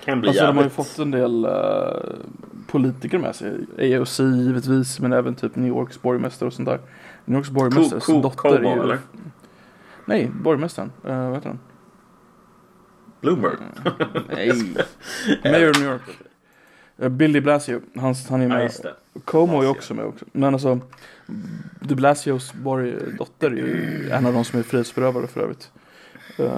[0.09, 0.73] Kan bli Alltså de har ju jävligt...
[0.87, 1.51] fått en del eh,
[2.67, 3.97] politiker med sig.
[3.97, 6.79] AOC givetvis, men även typ New Yorks borgmästare och sånt där.
[7.25, 8.81] New Yorks borgmästares Ko- ko- dotter är Como, ju...
[8.81, 8.97] eller?
[10.05, 10.91] Nej, borgmästaren.
[11.07, 11.59] Uh, vad heter han?
[13.21, 13.53] Bloomberg.
[14.29, 14.51] Nej.
[15.43, 16.01] Mayor New York.
[16.97, 17.81] Eh, Bill de Blasio.
[17.95, 18.71] Han, han är Ja, med.
[18.83, 18.93] det.
[19.25, 20.25] Como är också med också.
[20.31, 20.79] Men alltså.
[21.81, 25.71] De Blasios borg, dotter är ju en av de som är frihetsberövade för övrigt.
[26.39, 26.49] Uh,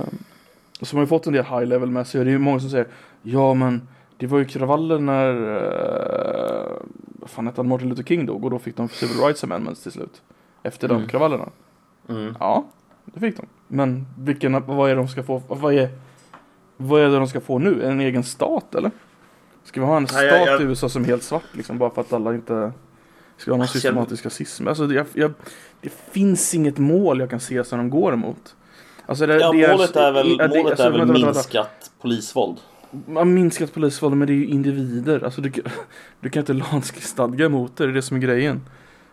[0.88, 2.20] som har ju fått en del high level med sig.
[2.20, 2.88] Och det är ju många som säger.
[3.22, 3.88] Ja men.
[4.17, 5.34] Det var ju kravaller när.
[5.36, 6.78] Uh,
[7.20, 7.67] vad fan hette han?
[7.67, 8.44] Martin Luther King dog.
[8.46, 10.22] Och då fick de civil rights amendments till slut.
[10.63, 11.08] Efter de Mm.
[11.10, 11.50] kravallerna.
[12.10, 12.36] Mm.
[12.39, 12.65] Ja,
[13.06, 13.46] det fick de.
[13.67, 15.41] Men vilken, vad är det de ska få?
[15.48, 15.89] Vad är,
[16.78, 17.84] vad är det de ska få nu?
[17.84, 18.91] En egen stat eller?
[19.63, 21.78] Ska vi ha en Nej, stat jag- jag- i USA som är helt svart liksom
[21.78, 22.72] bara för att alla inte
[23.38, 24.67] ska ha någon Alltså, systematisk rasism?
[24.67, 25.34] Alltså jag, jag,
[25.82, 28.56] det finns inget mål jag kan se som de går emot.
[29.06, 31.26] Alltså det, Ja, det målet är väl, ja, det- målet alltså, är väl vänta, vänta,
[31.26, 31.34] vänta.
[31.40, 32.58] minskat polisvåld.
[33.06, 35.24] Man minskat polisvåld men det är ju individer.
[35.24, 35.64] Alltså du, kan-
[36.20, 38.62] du kan inte lagstadga emot det, det är det som är grejen.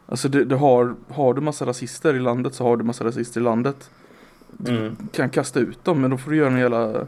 [0.07, 3.41] Alltså det, det har, har du massa rasister i landet så har du massa rasister
[3.41, 3.91] i landet.
[4.69, 4.97] Mm.
[5.13, 7.07] kan kasta ut dem men då får du göra en jävla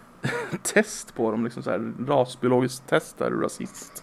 [0.62, 4.02] test på dem liksom så här rasbiologiskt test är du rasist.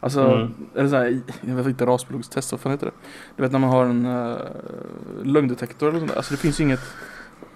[0.00, 0.54] Alltså, Mm.
[0.74, 2.92] eller så här, jag vet inte rasbiologiskt test, vad fan heter det?
[3.36, 4.36] Du vet när man har en uh,
[5.24, 6.16] lögndetektor eller sånt där.
[6.16, 6.80] Alltså det finns ju inget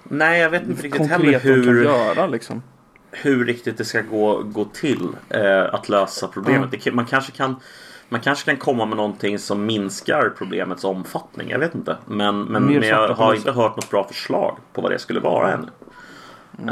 [0.09, 2.63] Nej, jag vet inte riktigt heller hur, göra liksom.
[3.11, 6.71] hur riktigt det ska gå, gå till eh, att lösa problemet.
[6.71, 7.57] Det, kan- man, kanske kan,
[8.09, 11.51] man kanske kan komma med någonting som minskar problemets omfattning.
[11.51, 11.97] Jag vet inte.
[12.07, 15.53] Men, men, men jag har inte hört något bra förslag på vad det skulle vara
[15.53, 15.69] ännu.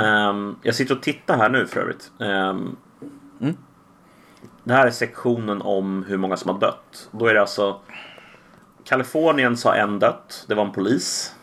[0.01, 2.11] Ehm, jag sitter och tittar här nu för övrigt.
[2.21, 2.77] Ehm,
[3.41, 3.57] Mm.
[4.65, 7.09] Det här är sektionen om hur många som har dött.
[7.11, 7.81] Då är det alltså
[8.85, 10.45] Kalifornien sa en dött.
[10.49, 11.35] Det var en polis.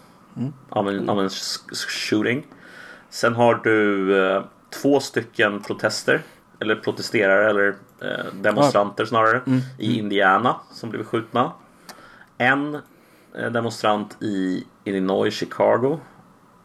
[0.69, 2.47] Av, en, av en sh- shooting.
[3.09, 6.21] Sen har du eh, två stycken protester.
[6.59, 9.41] Eller protesterare eller eh, demonstranter snarare.
[9.77, 11.51] I Indiana som blev skjutna.
[12.37, 12.75] En
[13.35, 15.99] eh, demonstrant i Illinois, Chicago.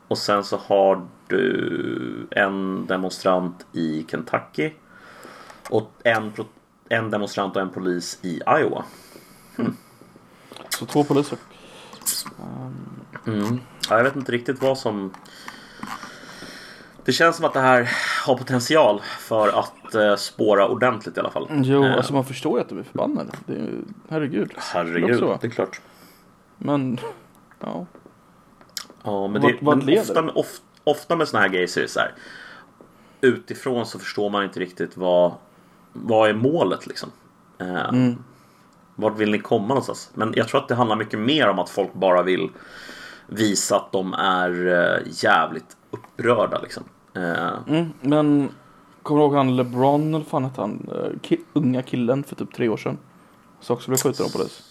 [0.08, 4.72] Och sen så har du en demonstrant i Kentucky.
[5.70, 6.32] Och en,
[6.88, 8.84] en demonstrant och en polis i Iowa.
[10.68, 11.38] Så två poliser.
[13.26, 13.60] Mm.
[13.90, 15.12] Ja, jag vet inte riktigt vad som...
[17.04, 17.90] Det känns som att det här
[18.26, 21.48] har potential för att eh, spåra ordentligt i alla fall.
[21.50, 23.30] Jo, Eh, alltså man förstår ju att de är förbannade.
[23.46, 24.52] Det är, ju- herregud.
[24.56, 25.38] Herregud, vara.
[25.40, 25.80] det är klart.
[26.58, 26.98] Men,
[27.60, 27.86] ja.
[29.02, 30.32] Ja, men, Vart- det, vart men leder ofta, det?
[30.32, 30.46] of,
[30.84, 32.12] ofta med såna här grejer så är det så här.
[33.20, 35.32] Utifrån så förstår man inte riktigt vad,
[35.92, 37.10] vad är målet liksom.
[37.58, 38.16] Eh, Mm.
[38.98, 40.10] Vart vill ni komma någonstans?
[40.14, 42.50] Men jag tror att det handlar mycket mer om att folk bara vill
[43.26, 46.84] visa att de är eh, jävligt upprörda liksom.
[47.14, 48.48] Eh, Mm, men
[49.02, 50.88] kommer du ihåg han LeBron eller fan hette han?
[50.92, 52.98] Eh, ki- unga killen för typ tre år sedan.
[53.60, 54.62] Så också blev skjuten av polis.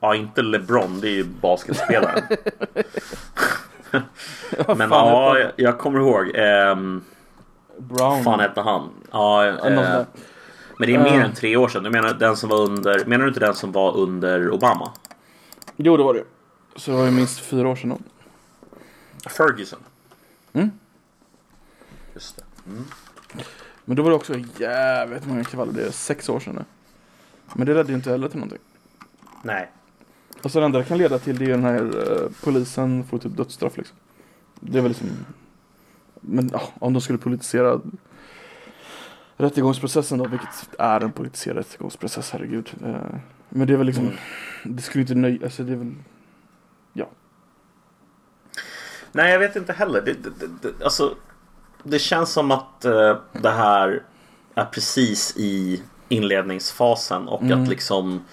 [0.00, 2.22] Ja, inte LeBron, det är ju basketspelaren.
[4.76, 6.30] Men ja, jag, jag kommer ihåg.
[6.34, 7.02] ehm?
[7.78, 8.24] Brown.
[8.24, 8.88] fan hette han?
[9.10, 9.54] Ja, eh,
[10.78, 11.82] men det är mer än tre år sedan.
[11.82, 14.92] Du menar den som var under, menar du inte den som var under Obama?
[15.76, 16.24] Jo, det var det.
[16.76, 17.98] Så det var ju minst fyra år sedan då.
[19.30, 19.78] Ferguson.
[22.14, 22.70] Just det.
[22.70, 22.84] Mm.
[23.84, 26.64] Men då var det också jävligt många kravaller, det är sex år sedan nu.
[27.54, 28.58] Men det ledde ju inte heller till någonting.
[29.42, 29.70] Nej.
[30.42, 33.36] Alltså det enda det kan leda till det är den här eh, polisen får typ
[33.36, 33.96] dödsstraff liksom.
[34.60, 35.08] Det är väl liksom
[36.20, 37.80] Men ja, om de skulle politisera
[39.36, 42.70] rättegångsprocessen då, vilket är en politiserad rättegångsprocess, herregud.
[42.84, 44.76] Eh, men det är väl liksom Mm.
[44.76, 45.94] Det skulle inte nöja, alltså det är väl
[49.14, 50.00] Nej, jag vet inte heller.
[50.00, 51.14] Det, det, det, alltså,
[51.82, 54.02] det känns som att eh, det här
[54.54, 57.62] är precis i inledningsfasen och Mm.
[57.62, 58.24] att liksom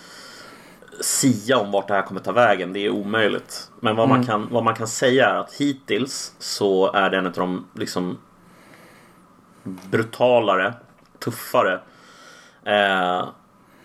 [1.01, 3.71] sia om vart det här kommer ta vägen, det är omöjligt.
[3.79, 4.27] Men vad, man, Mm.
[4.27, 8.17] kan, vad man kan säga är att hittills så är det en av de liksom
[9.63, 10.73] brutalare,
[11.19, 11.79] tuffare,
[12.65, 13.19] eh,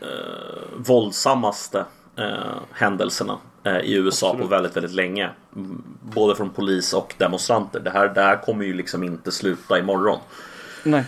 [0.00, 1.84] eh, våldsammaste
[2.16, 4.48] eh, händelserna i USA Absolut.
[4.48, 5.30] på väldigt, väldigt länge.
[6.02, 7.80] Både från polis och demonstranter.
[7.80, 10.18] Det här, det här kommer ju liksom inte sluta imorgon.
[10.82, 11.04] Nej,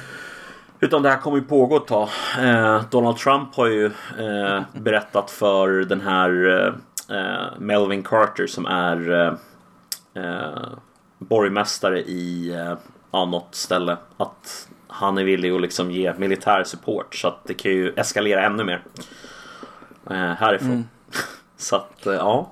[0.81, 2.09] Utan det här kommer ju pågå ett tag.
[2.39, 3.87] Eh, Donald Trump har ju
[4.19, 6.59] eh, berättat för den här
[7.09, 9.33] eh, Melvin Carter som är eh,
[10.25, 10.69] eh,
[11.19, 12.75] borgmästare i eh,
[13.13, 17.73] något ställe att han är villig att liksom ge militär support så att det kan
[17.73, 18.83] ju eskalera ännu mer
[20.11, 20.71] eh, härifrån.
[20.71, 20.85] Mm.
[21.59, 22.51] Så att eh, ja.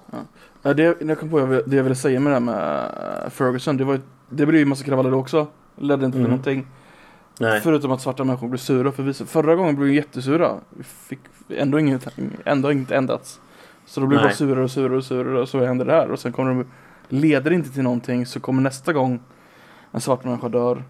[0.63, 2.91] Ja, det jag kom på, det jag ville säga med det här med
[3.25, 5.47] eh, Ferguson, det var ju, det blev ju massa kravaller också.
[5.77, 6.31] Ledde inte till Mm.
[6.31, 6.67] någonting.
[7.41, 7.61] Nej.
[7.61, 9.27] Förutom att svarta människor blev sura för vissa.
[9.27, 10.55] Förra gången blev de jättesura.
[10.71, 12.09] Vi fick ändå inget,
[12.45, 13.41] ändå inget ändrats.
[13.87, 14.29] Så då blev Nej.
[14.29, 16.11] bara surare och surare och surare och så händer det här.
[16.11, 16.67] Och sen kommer de,
[17.09, 19.21] leder det inte till någonting så kommer nästa gång
[19.93, 20.85] en svart människa dör.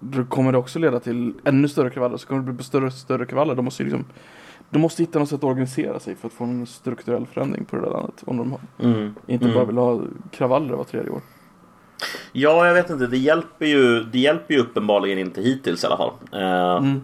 [0.00, 2.16] Då kommer det också leda till ännu större kravaller.
[2.16, 3.54] Så kommer det bli större och större kravaller.
[3.54, 4.04] De måste ju liksom
[4.70, 7.76] de måste hitta något sätt att organisera sig för att få en strukturell förändring på
[7.76, 8.22] det där landet.
[8.26, 9.14] Om de Mm.
[9.26, 9.56] inte Mm.
[9.56, 10.00] bara vill ha
[10.32, 11.20] kravaller var tredje år.
[12.32, 13.06] Ja, jag vet inte.
[13.06, 16.12] Det hjälper ju, det hjälper ju uppenbarligen inte hittills i alla fall.
[16.32, 17.00] Eh, Mm.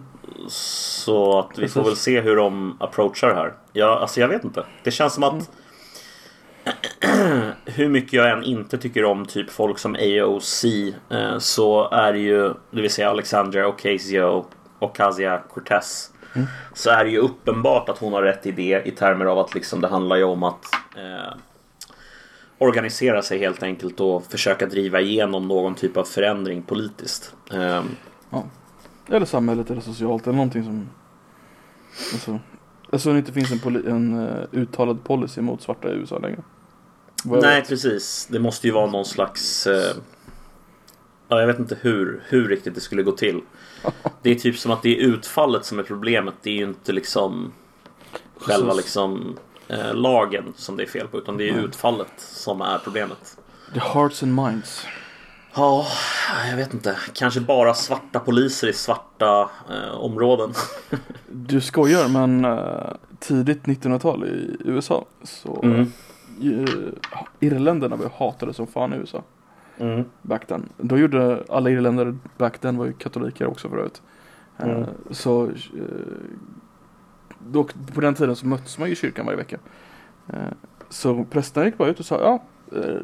[0.47, 1.87] Så att vi får Precis.
[1.91, 3.53] väl se hur de approachar det här.
[3.73, 4.63] Ja, alltså jag vet inte.
[4.83, 5.51] Det känns som att
[7.65, 10.65] hur mycket jag än inte tycker om typ folk som AOC
[11.09, 14.45] eh, så är det ju, det vill säga Alexandria Ocasio
[14.79, 16.47] Ocasio-Cortez Mm.
[16.73, 19.81] så är det ju uppenbart att hon har rätt idé i termer av att liksom
[19.81, 20.65] det handlar ju om att
[20.95, 21.33] eh,
[22.57, 27.35] organisera sig helt enkelt och försöka driva igenom någon typ av förändring politiskt.
[27.53, 27.83] Eh,
[29.09, 30.89] Eller samhället eller socialt eller någonting som
[32.13, 32.39] Alltså
[32.91, 36.41] Alltså det inte finns en, poli- en eh, uttalad policy mot svarta i USA längre
[37.23, 37.69] Nej, vet.
[37.69, 38.27] precis.
[38.31, 39.67] Det måste ju vara någon slags...
[39.67, 39.95] Eh,
[41.27, 43.41] ja, jag vet inte hur, hur riktigt det skulle gå till.
[44.21, 46.33] Det är typ som att det är utfallet som är problemet.
[46.41, 47.51] Det är ju inte liksom
[48.37, 51.17] själva liksom eh, lagen som det är fel på.
[51.17, 51.63] Utan det är Nej.
[51.63, 53.37] utfallet som är problemet.
[53.73, 54.85] The hearts and minds
[55.55, 55.87] Ja,
[56.49, 56.97] jag vet inte.
[57.13, 60.53] Kanske bara svarta poliser i svarta eh, områden.
[61.27, 65.91] Du skojar men eh, tidigt 1900-tal i USA så Mm.
[67.39, 69.23] Irländarna hatade som fan i USA
[69.77, 70.03] Mm.
[70.21, 70.69] back then.
[70.77, 74.01] Då gjorde alla irländare back then var ju katoliker också förut.
[74.59, 74.85] Eh, Mm.
[75.11, 75.51] Så eh,
[77.51, 79.57] då, på den tiden så möttes man ju i kyrkan varje vecka.
[80.27, 80.35] Eh,
[80.89, 82.43] Så prästen gick bara ut och sa ja,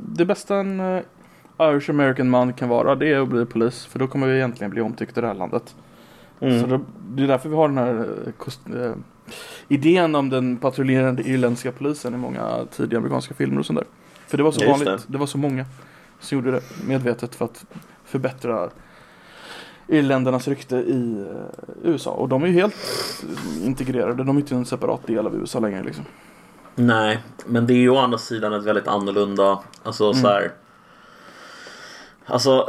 [0.02, 1.02] det bästa en
[1.60, 4.72] Irish American man kan vara det är att bli polis för då kommer vi egentligen
[4.72, 5.76] bli omtyckta i det här landet.
[6.40, 6.70] Så Mm.
[6.70, 6.80] då,
[7.16, 8.92] det är därför vi har den här kost, eh,
[9.68, 13.88] idén om den patrullerande irländska polisen i många tidiga amerikanska filmer och sånt där.
[14.28, 15.18] För det var så Ja, vanligt, det.
[15.18, 15.66] var så många
[16.20, 17.66] som gjorde det medvetet för att
[18.06, 18.70] förbättra
[19.88, 22.12] irländarnas rykte i eh, USA.
[22.12, 22.76] Och de är ju helt
[23.64, 26.06] integrerade, de är inte en separat del av USA längre liksom.
[26.76, 30.52] Nej, men det är ju å andra sidan ett väldigt annorlunda, alltså så här.
[32.26, 32.68] Alltså,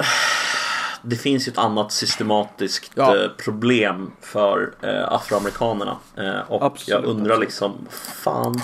[1.02, 3.16] det finns ju ett annat systematiskt Ja.
[3.16, 5.96] eh, problem för eh, afroamerikanerna.
[6.16, 7.40] Eh, och Absolut, jag undrar absolut.
[7.48, 8.60] liksom, fan.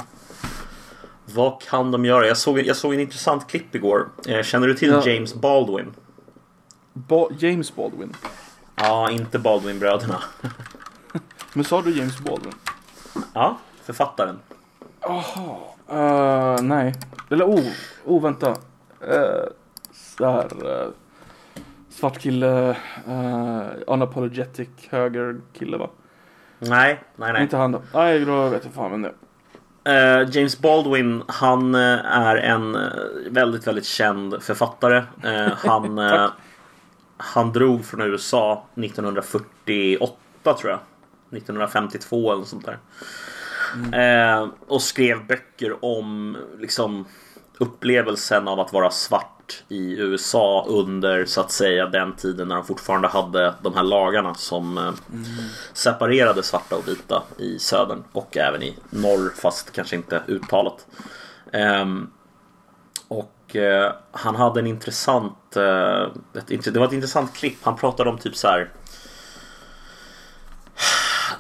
[1.34, 2.26] Vad kan de göra?
[2.26, 4.08] Jag såg, jag såg en intressant klipp igår.
[4.29, 5.08] Eh, känner du till Ja.
[5.08, 5.94] James Baldwin?
[6.92, 8.16] Ba- James Baldwin.
[8.77, 10.22] Ja, inte Baldwin-bröderna.
[11.54, 12.52] Men sa du James Baldwin?
[13.33, 14.38] Ja, författaren.
[15.00, 15.56] Jaha,
[15.88, 16.94] eh, nej.
[17.31, 17.64] Eller oh,
[18.04, 18.50] oh vänta.
[18.50, 19.44] Uh,
[19.92, 20.88] så här, eh,
[21.90, 22.77] svart kille,
[23.08, 25.90] uh, unapologetic höger kille va?
[26.58, 27.42] Nej, nej, nej.
[27.42, 27.83] Inte han då.
[27.94, 29.14] Nej, då vet jag fan vem det är.
[29.85, 32.90] Eh, James Baldwin, han eh, är en eh,
[33.30, 35.02] väldigt, väldigt känd författare.
[35.56, 35.98] Han,
[37.16, 40.14] han drog från USA 1948
[40.44, 40.80] tror jag.
[41.30, 42.78] 1952 eller sånt där.
[43.92, 47.04] Eh, och skrev böcker om liksom
[47.58, 52.55] upplevelsen av att vara svart svart i USA under så att säga den tiden när
[52.55, 54.95] de fortfarande hade de här lagarna som mm.
[55.73, 60.87] separerade svarta och vita i södern och även i norr fast kanske inte uttalat.
[61.53, 62.11] Ehm,
[63.09, 66.03] och eh, han hade en intressant, eh,
[66.35, 67.59] ett, det var ett intressant klipp.
[67.63, 68.71] Han pratade om typ så här.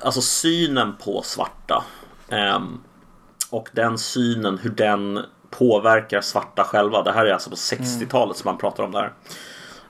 [0.00, 1.84] Alltså synen på svarta.
[2.28, 2.80] Ehm,
[3.50, 5.20] och den synen, hur den
[5.58, 7.02] påverkar svarta själva.
[7.02, 9.12] Det här är alltså på 60-talet som han pratar om det här.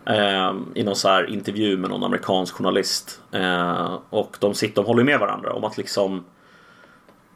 [0.06, 3.20] Ehm, I någon så här intervju med någon amerikansk journalist.
[3.32, 6.24] Ehm, och de sitter och håller med varandra om att liksom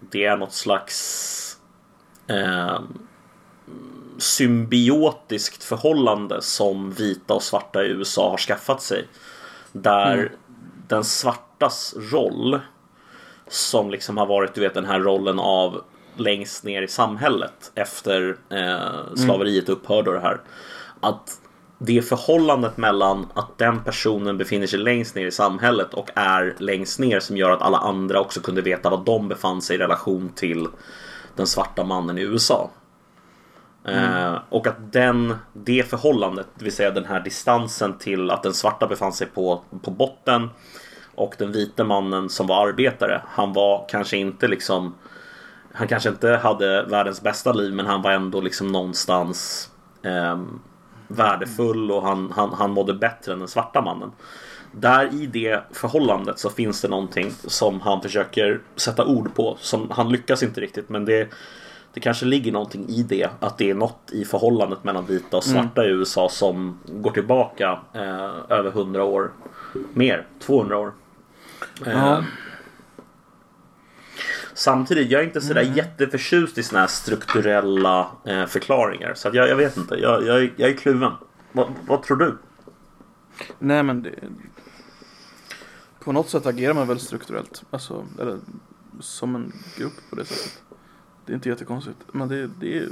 [0.00, 1.58] det är något slags
[2.26, 2.98] ehm,
[4.18, 9.08] symbiotiskt förhållande som vita och svarta i USA har skaffat sig.
[9.72, 10.32] Där
[10.88, 12.60] den svartas roll
[13.48, 15.82] som liksom har varit du vet den här rollen av
[16.20, 20.40] längst ner i samhället efter eh, slaveriet upphörde och det här.
[21.00, 21.40] Att
[21.78, 26.98] det förhållandet mellan att den personen befinner sig längst ner i samhället och är längst
[26.98, 30.32] ner som gör att alla andra också kunde veta vad de befann sig i relation
[30.34, 30.68] till
[31.36, 32.70] den svarta mannen i USA.
[33.84, 38.54] Eh, och att den, det förhållandet, det vill säga den här distansen till att den
[38.54, 40.50] svarta befann sig på, på botten
[41.14, 44.94] och den vita mannen som var arbetare, han var kanske inte liksom
[45.78, 49.70] han kanske inte hade världens bästa liv men han var ändå liksom någonstans
[50.02, 50.60] ehm,
[51.08, 54.12] värdefull och han, han, han mådde bättre än den svarta mannen.
[54.72, 59.56] Där i det förhållandet så finns det någonting som han försöker sätta ord på.
[59.60, 61.28] Som han lyckas inte riktigt men det,
[61.94, 63.28] det kanske ligger någonting i det.
[63.40, 67.78] Att det är något i förhållandet mellan vita och svarta i USA som går tillbaka
[67.92, 69.30] eh, över 100 år.
[69.94, 70.92] Mer, 200 år.
[71.86, 72.24] Eh, Ja.
[74.58, 79.14] Samtidigt, jag är inte sådär jätteförtjust i såna här strukturella eh, förklaringar.
[79.14, 81.12] Så jag, jag vet inte, jag, jag, är- jag är kluven.
[81.52, 82.38] Vad, vad tror du?
[83.58, 84.14] Nej men det...
[86.00, 87.62] På något sätt agerar man väl strukturellt.
[87.70, 88.38] Alltså, eller
[89.00, 90.62] som en grupp på det sättet.
[91.26, 91.98] Det är inte jättekonstigt.
[92.12, 92.88] Men det, det är...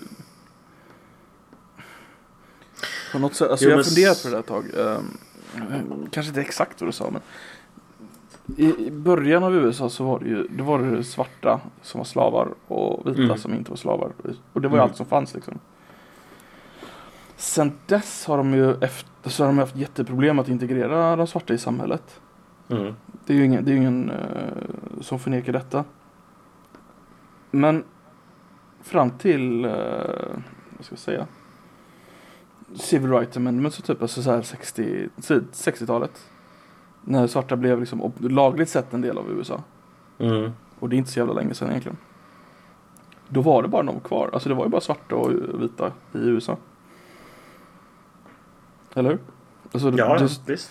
[3.12, 4.64] På något sätt, alltså Jo, jag har men funderat på det där ett tag.
[4.78, 7.22] Ehm, kanske inte exakt vad du sa men.
[8.56, 12.04] I, I början av USA så var det ju, då var det svarta som var
[12.04, 13.38] slavar och vita Mm.
[13.38, 14.12] som inte var slavar.
[14.52, 14.88] Och det var ju Mm.
[14.90, 15.58] allt som fanns liksom.
[17.36, 21.54] Sen dess har de ju efter, så har de haft jätteproblem att integrera de svarta
[21.54, 22.20] i samhället.
[22.68, 22.94] Mm.
[23.26, 24.20] Det är ju ingen, det är ingen eh,
[25.00, 25.84] som förnekar detta.
[27.50, 27.84] Men
[28.82, 29.70] fram till, eh,
[30.76, 31.26] vad ska jag säga,
[32.74, 35.08] Civil Rights Amendment så typ alltså så här 60,
[35.52, 36.30] 60-talet.
[37.08, 39.62] När svarta blev liksom lagligt sett en del av USA.
[40.18, 40.50] Mm.
[40.78, 41.96] Och det är inte så jävla länge sedan egentligen.
[43.28, 44.30] Då var det bara de kvar.
[44.32, 45.32] Alltså det var ju bara svarta och
[45.62, 46.56] vita i USA.
[48.94, 49.18] Eller hur?
[49.72, 50.70] Alltså, det- Ja, det- visst.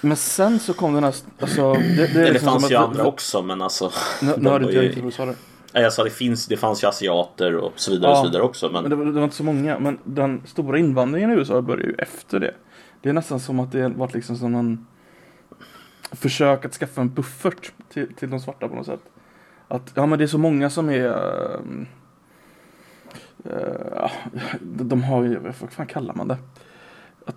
[0.00, 2.76] Men sen så kom den här, alltså det, det, är Det, liksom fanns som ju
[2.76, 3.90] att- andra också men alltså.
[4.22, 5.34] Nu, de nu hörde inte jag riktigt vad du sa där.
[5.74, 8.28] Nej, Jag sa det, finns, det fanns ju asiater och så vidare och Ja, så
[8.28, 8.70] vidare också.
[8.70, 9.78] Men, Men det var, det var inte så många.
[9.78, 12.54] Men den stora invandringen i USA började ju efter det.
[13.00, 14.86] Det är nästan som att det varit liksom som en
[16.16, 19.02] försök att skaffa en buffert till, till de svarta på något sätt.
[19.68, 21.06] Att ja men det är så många som är
[23.44, 24.10] eh,
[24.60, 26.38] de, har ju, vad fan kallar man det?
[27.26, 27.36] Att,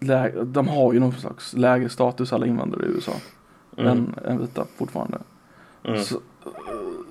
[0.00, 3.12] lä, de har ju någon slags lägre status alla invandrare i USA.
[3.76, 5.18] mm, än, än vita fortfarande.
[5.84, 6.20] mm, Så,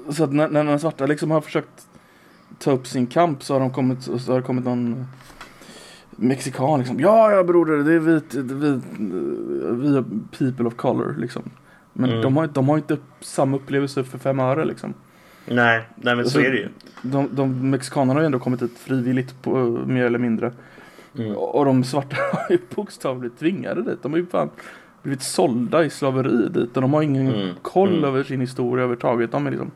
[0.09, 1.87] så att när, när de svarta liksom har försökt
[2.59, 5.07] ta upp sin kamp så har de kommit, så har det kommit någon
[6.19, 6.99] mexikan liksom.
[6.99, 8.83] Ja, ja broder, det är vit, vit,
[9.71, 10.03] vi är
[10.37, 11.43] people of color liksom.
[11.93, 12.21] Men Mm.
[12.21, 14.93] de, har, de har inte samma upplevelse för fem öre liksom.
[15.45, 16.69] nej, nej, men så Alltså, är det ju.
[17.01, 19.55] De, de mexikanerna har ju ändå kommit hit frivilligt på,
[19.87, 20.51] mer eller mindre.
[21.17, 21.35] Mm.
[21.35, 24.03] Och de svarta har ju bokstavligt tvingade dit.
[24.03, 24.49] De har ju fan
[25.03, 28.03] blivit sålda i slaveri dit och de har ingen Mm, koll mm.
[28.03, 29.31] över sin historia överhuvudtaget.
[29.31, 29.71] De är liksom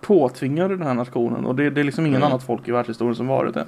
[0.00, 2.32] påtvingade den här nationen och det, det är liksom ingen Mm.
[2.32, 3.66] annat folk i världshistorien som varit det.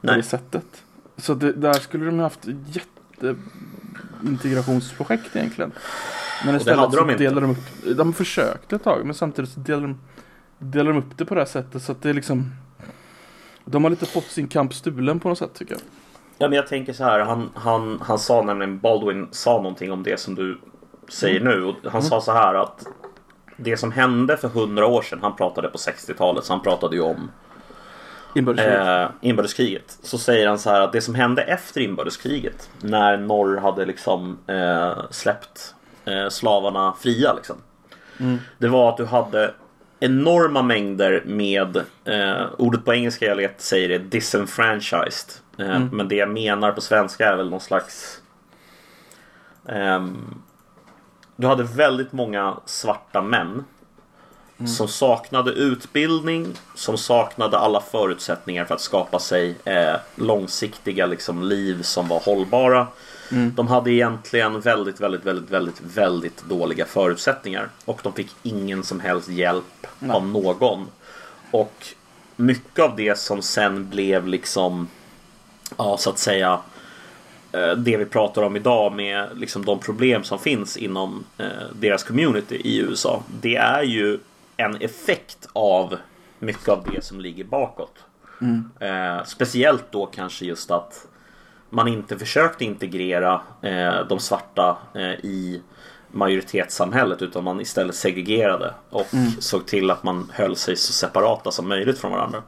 [0.00, 0.83] På det sättet.
[1.16, 3.36] Så det, där skulle de haft jätte
[4.24, 5.72] integrationsprojekt egentligen.
[6.46, 7.16] Men istället de så inte.
[7.24, 9.98] delar de upp, de försökte ett tag men samtidigt så delar de,
[10.58, 12.52] delar de upp det på det här sättet så att det är liksom
[13.64, 15.82] De har lite fått sin kamp stulen på något sätt tycker jag.
[16.38, 17.20] Ja, men jag tänker så här.
[17.20, 20.60] Han, han, han sa nämligen, Baldwin sa någonting om det som du
[21.08, 21.52] säger Mm.
[21.52, 21.64] nu.
[21.64, 22.86] Och han sa så här att
[23.56, 27.02] det som hände för hundra år sedan, han pratade på 60-talet, så han pratade ju
[27.02, 27.30] om
[28.34, 28.74] Inbördeskrig.
[28.76, 29.98] eh, inbördeskriget.
[30.02, 34.38] Så säger han så här att det som hände efter inbördeskriget, när norr hade liksom
[34.46, 35.74] eh, släppt
[36.04, 37.56] eh, slavarna fria liksom.
[38.20, 38.38] Mm.
[38.58, 39.54] Det var att du hade
[40.00, 46.14] enorma mängder med, eh, ordet på engelska jag vet säger det, disenfranchised Eh, Men det
[46.14, 48.22] jag menar på svenska är väl någon slags...
[49.68, 50.34] ehm,
[51.36, 53.64] du hade väldigt många svarta män
[54.66, 61.82] som saknade utbildning, som saknade alla förutsättningar för att skapa sig eh, långsiktiga liksom, liv
[61.82, 62.86] som var hållbara.
[63.54, 69.00] De hade egentligen väldigt, väldigt, väldigt, väldigt, väldigt dåliga förutsättningar och de fick ingen som
[69.00, 70.86] helst hjälp av någon.
[71.50, 71.86] Och
[72.36, 74.88] mycket av det som sen blev liksom,
[75.76, 76.60] ja så att säga,
[77.52, 82.02] eh, det vi pratar om idag med liksom de problem som finns inom eh, deras
[82.02, 83.22] community i USA.
[83.40, 84.18] Det är ju
[84.56, 85.96] en effekt av
[86.38, 88.04] mycket av det som ligger bakåt.
[88.80, 91.06] Eh, speciellt då kanske just att
[91.70, 95.62] man inte försökte integrera eh, de svarta eh, i
[96.10, 99.06] majoritetssamhället utan man istället segregerade och
[99.38, 102.42] såg till att man höll sig så separata som möjligt från varandra.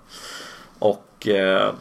[0.78, 1.72] Och eh,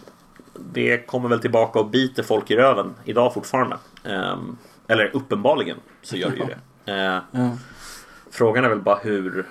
[0.54, 3.78] det kommer väl tillbaka och biter folk i röven idag fortfarande.
[4.04, 4.58] Ehm,
[4.88, 6.60] eller uppenbarligen så gör det ju det.
[7.32, 7.50] Ja.
[8.32, 9.46] Frågan är väl bara hur,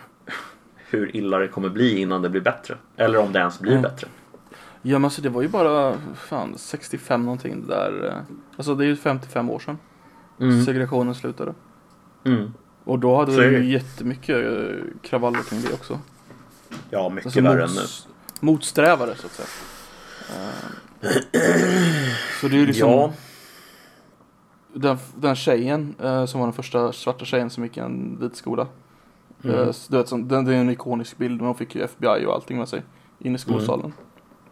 [0.96, 2.76] hur illa det kommer bli innan det blir bättre.
[2.96, 3.82] Eller om det ens blir Mm.
[3.82, 4.08] bättre.
[4.82, 8.06] Ja men alltså det var ju bara, fan 65 någonting det där.
[8.08, 9.78] eh, Alltså det är ju 55 år sedan
[10.64, 11.54] segregationen slutade.
[12.24, 12.54] Mm.
[12.84, 15.98] Och då hade vi ju jättemycket eh, kravaller kring det också.
[16.90, 17.74] Ja, mycket Alltså värre än nu.
[17.80, 18.08] mots,
[18.40, 19.48] motsträvare så att säga.
[20.30, 21.10] Eh,
[22.40, 23.12] Så det är ju liksom Ja,
[24.74, 25.94] den, den tjejen
[26.26, 28.66] som var den första svarta tjejen som gick i en vit skola.
[29.44, 29.56] Mm.
[29.68, 32.34] Eh, du vet, den, det är en ikonisk bild men hon fick ju FBI och
[32.34, 32.82] allting med sig
[33.18, 33.92] in i skolsalen.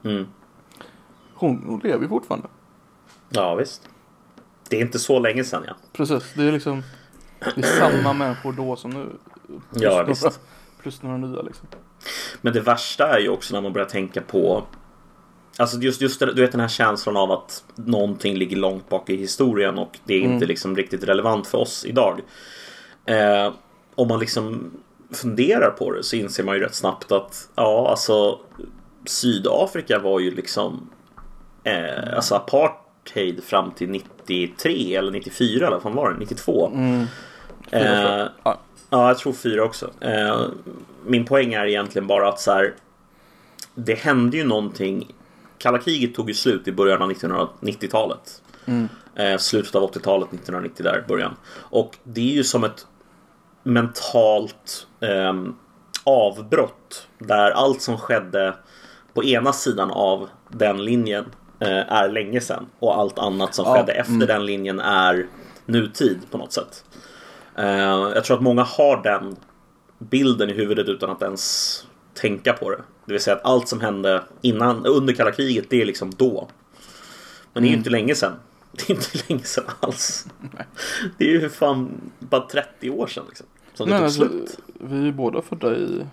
[0.04, 0.26] mm.
[1.34, 2.48] Hon, hon lever ju fortfarande.
[3.28, 3.88] ja visst.
[4.68, 5.74] Det är inte så länge sedan ja.
[5.92, 6.82] Precis, det är liksom
[7.54, 9.06] Det är samma människor då som nu.
[9.46, 10.40] Plus Ja, några, visst.
[10.82, 11.68] Plus några nya liksom.
[12.40, 14.64] Men det värsta är ju också när man börjar tänka på
[15.58, 19.16] Alltså just, just du vet den här känslan av att någonting ligger långt bak i
[19.16, 20.48] historien och det är inte Mm.
[20.48, 22.20] liksom riktigt relevant för oss idag.
[23.04, 23.52] Eh,
[23.94, 24.70] om man liksom
[25.10, 28.38] funderar på det så inser man ju rätt snabbt att ja, alltså
[29.06, 30.90] Sydafrika var ju liksom
[31.64, 36.18] eh, alltså apartheid fram till 93 eller 94 eller vad var det?
[36.18, 36.70] 92.
[36.74, 37.06] Mm.
[37.70, 38.20] Fyra.
[38.22, 38.58] Eh, Ja.
[38.90, 39.90] Ja, jag tror fyra också.
[40.00, 40.46] Eh,
[41.06, 42.74] min poäng är egentligen bara att så här,
[43.74, 45.14] det hände ju någonting.
[45.58, 48.42] Kalla kriget tog ju slut i början av 1990-talet.
[48.66, 48.88] Mm.
[49.14, 51.36] Eh, slutet av 80-talet, 1990 där, början.
[51.54, 52.86] Och det är ju som ett
[53.62, 55.54] mentalt ehm,
[56.04, 58.54] avbrott där allt som skedde
[59.14, 61.24] på ena sidan av den linjen
[61.60, 64.26] eh, är länge sedan och allt annat som Ja, skedde efter mm.
[64.26, 65.26] den linjen är
[65.66, 66.84] nutid på något sätt.
[67.56, 69.36] Eh, jag tror att många har den
[69.98, 72.82] bilden i huvudet utan att ens tänka på det.
[73.04, 76.48] Det vill säga att allt som hände innan, under kalla kriget, det är liksom då.
[77.52, 78.32] Men det är ju inte länge sedan.
[78.72, 80.26] Det är inte länge sedan alls.
[81.18, 83.46] Det är ju fan bara 30 år sedan liksom.
[83.74, 84.58] Som det Men tog alltså, slut.
[84.80, 86.06] vi är ju båda födda i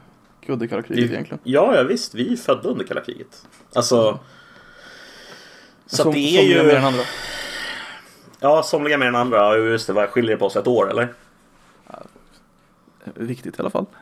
[0.45, 1.39] Guddekalla kriget Vi- egentligen.
[1.43, 2.15] Ja, ja visst.
[2.15, 3.47] Vi är födda under kalla kriget.
[3.73, 4.19] Alltså.
[5.85, 6.63] Så Som, det är ju...
[6.63, 7.03] mer än andra.
[8.39, 9.57] Ja, somliga mer än andra.
[9.57, 9.93] Just det.
[9.93, 10.55] Vad skiljer det på oss?
[10.55, 11.13] Ett år eller?
[13.03, 13.85] Viktigt i alla fall.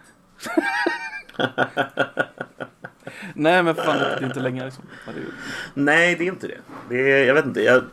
[3.34, 4.84] Nej men fan det är inte länge liksom.
[5.74, 6.58] Nej, det är inte det.
[6.90, 7.62] det är, jag vet inte.
[7.62, 7.84] Jag,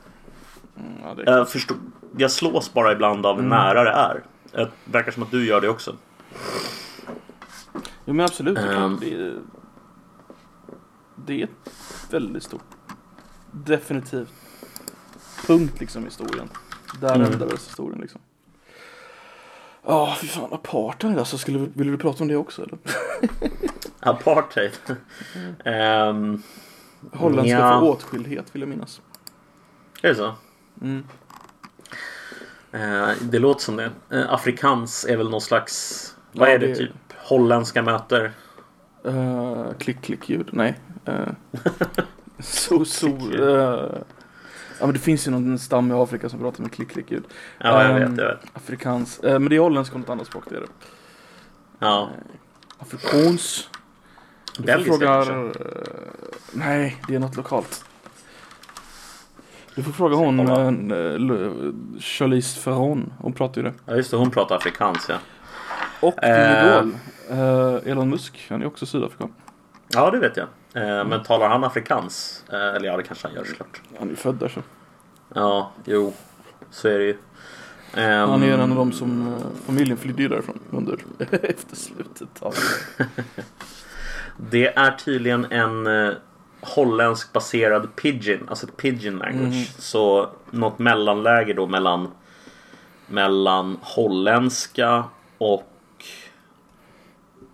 [0.77, 1.77] mm, ja, jag, förstår,
[2.17, 4.23] jag slås bara ibland av hur nära det är.
[4.53, 5.97] Det verkar som att du gör det också.
[8.05, 8.59] Jo men absolut.
[8.59, 8.97] Ehm.
[9.01, 9.39] Det, är,
[11.27, 11.75] det är ett
[12.11, 12.63] väldigt stort.
[13.51, 14.33] Definitivt.
[15.47, 16.49] Punkt liksom i historien.
[17.01, 17.33] Där Mm.
[17.33, 18.21] ändades historien liksom.
[19.87, 20.53] Ja, fy fan.
[20.53, 21.39] Apartheid alltså.
[21.39, 22.79] Skulle, vi- vill du prata om det också eller?
[24.01, 24.73] Apartheid.
[25.65, 26.43] Ehm,
[27.13, 27.81] Holländska Ja.
[27.81, 29.01] för åtskildhet vill jag minnas.
[30.03, 30.35] är det så?
[30.85, 31.05] Mm.
[32.73, 33.91] Eh, det låter som det.
[34.11, 36.01] Eh, afrikans är väl någon slags...
[36.33, 36.67] Vad Ja, är det?
[36.67, 38.33] det- Typ holländska möter?
[39.07, 40.49] Uh, klick, klick ljud.
[40.53, 40.81] Nej.
[41.09, 41.15] Uh,
[42.39, 43.99] so, so, uh,
[44.79, 47.25] ja men det finns ju någon stam i Afrika som pratar med klick, klick ljud.
[47.59, 48.25] Ja, jag Ehm, vet.
[48.25, 48.41] Jag vet.
[48.53, 49.19] Afrikans.
[49.21, 50.67] eh, men det är holländska och något annat språk det är det.
[51.79, 52.11] Ja.
[52.79, 53.69] Afrikans.
[54.59, 55.07] Belgiska fråga...
[55.25, 55.61] kanske?
[55.65, 55.67] eh,
[56.53, 57.85] nej, det är något lokalt.
[59.75, 60.41] Du får fråga hon,
[60.93, 63.13] uh, Charlize Theron.
[63.19, 63.75] Hon pratar ju det.
[63.87, 64.17] Ja, just det.
[64.17, 65.17] Hon pratar afrikans, ja.
[66.01, 66.67] Och din Eh.
[66.69, 66.93] idol,
[67.31, 68.47] eh, Elon Musk.
[68.51, 69.33] Han är också Sydafrikan.
[69.89, 70.47] Ja, det vet jag.
[70.75, 72.45] Eh, men talar han afrikans?
[72.53, 73.81] Eh, eller ja, det kanske han gör såklart.
[73.99, 74.61] Han är ju född där så.
[75.35, 76.13] Ja, jo.
[76.71, 77.17] Så är det ju.
[77.97, 80.99] Ehm, Han är en av de som eh, familjen flydde därifrån under
[81.43, 82.55] efter slutet av.
[84.51, 86.13] Det är tydligen en eh,
[86.65, 89.71] holländsk baserad pidgin, alltså ett pidgin language.
[89.79, 92.09] Så något mellanläge då mellan
[93.07, 95.05] mellan holländska
[95.39, 95.71] och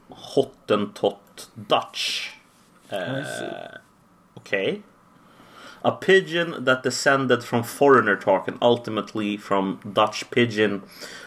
[0.08, 2.30] Hottentot Dutch.
[2.88, 2.98] Eh,
[4.34, 4.82] Okej.
[5.82, 10.82] A pidgin that descended from foreigner talk and ultimately from Dutch pidgin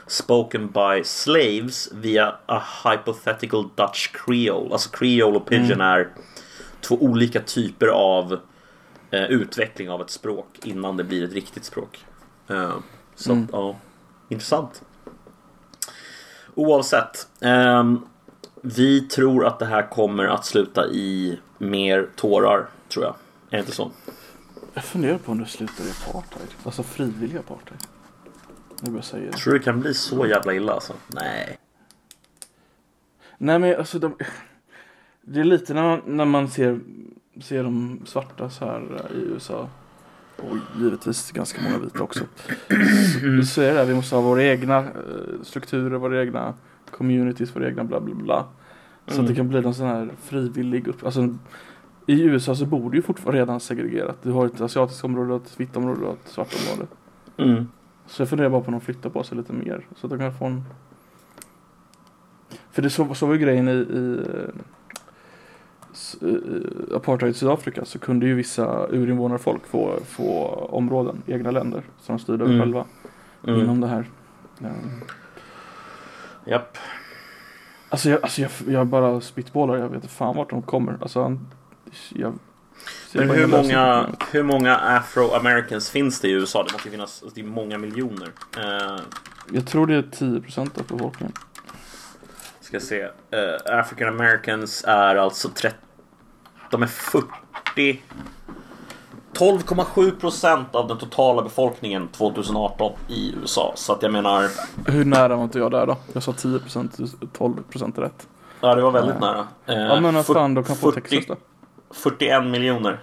[0.08, 4.72] spoken by slaves via a hypothetical Dutch creole.
[4.72, 6.10] Alltså creole och pidgin är
[6.98, 8.40] två olika typer av
[9.12, 12.06] eh, utveckling av ett språk innan det blir ett riktigt språk.
[12.48, 12.76] Eh,
[13.16, 13.48] så Mm.
[13.52, 13.76] ja,
[14.30, 14.84] intressant.
[16.56, 17.28] Oavsett.
[17.42, 18.00] ehm,
[18.62, 23.16] vi tror att det här kommer att sluta i mer tårar, tror jag.
[23.50, 23.92] Är det inte så?
[24.74, 26.48] Jag funderar på om det slutar i apartheid.
[26.64, 27.80] Alltså frivillig apartheid.
[28.82, 29.38] Nu börjar jag säga det.
[29.38, 30.94] Tror du det kan bli så jävla illa alltså?
[31.08, 31.58] Nej.
[33.38, 34.16] Nej men alltså de...
[35.26, 36.80] Det är lite när man, när man ser,
[37.42, 39.70] ser de svarta så här eh, i USA.
[40.38, 42.24] Och givetvis ganska många vita också.
[43.14, 46.54] Så, så är det där, vi måste ha våra egna eh, strukturer, våra egna
[46.92, 48.46] communities, våra egna bla bla bla.
[49.08, 51.06] Så att det kan bli någon sån här frivillig upp...
[51.06, 51.36] Alltså,
[52.06, 54.18] I USA så bor det ju fortfarande redan segregerat.
[54.24, 56.88] Du har ett asiatiskt område, ett vitt område och ett svart område.
[57.38, 57.68] Mm.
[58.08, 59.88] Så jag funderar bara på om de flyttar på sig lite mer.
[59.96, 60.64] Så att de kan få en...
[62.72, 64.73] För det så, så var ju grejen i, i, eh, i
[66.96, 72.24] apartheid i Sydafrika så kunde ju vissa urinvånarfolk få, få områden, egna länder som de
[72.24, 72.62] styrde över Mm.
[72.66, 72.86] själva
[73.48, 73.62] Mm.
[73.62, 74.06] inom det här.
[74.60, 74.68] Ja.
[76.46, 76.78] Japp.
[77.90, 80.98] Alltså, jag, alltså jag, jag bara spitballar, jag vet inte fan vart de kommer.
[81.02, 81.48] Alltså han,
[82.10, 82.34] jag
[83.14, 86.64] Men hur många, hur många afro-americans finns det i USA?
[86.64, 88.30] Det måste ju finnas, alltså, det är många miljoner.
[88.58, 89.00] Eh,
[89.52, 91.34] Jag tror det är 10% av befolkningen.
[92.74, 93.02] Ska se.
[93.04, 95.76] Eh, African americans är alltså 30,
[96.72, 98.02] de är 40
[99.34, 103.74] 12,7 procent av den totala befolkningen 2018 i USA.
[103.76, 104.50] Så att jag menar,
[104.86, 105.98] Hur nära var inte jag där då?
[106.14, 108.28] Jag sa 10%, 12% är rätt.
[108.62, 109.32] ja det var väldigt Nej.
[109.32, 109.48] nära.
[109.66, 111.36] Eh, Ja men vad fan, de kan få 40 Texas då.
[111.94, 113.00] 41 miljoner.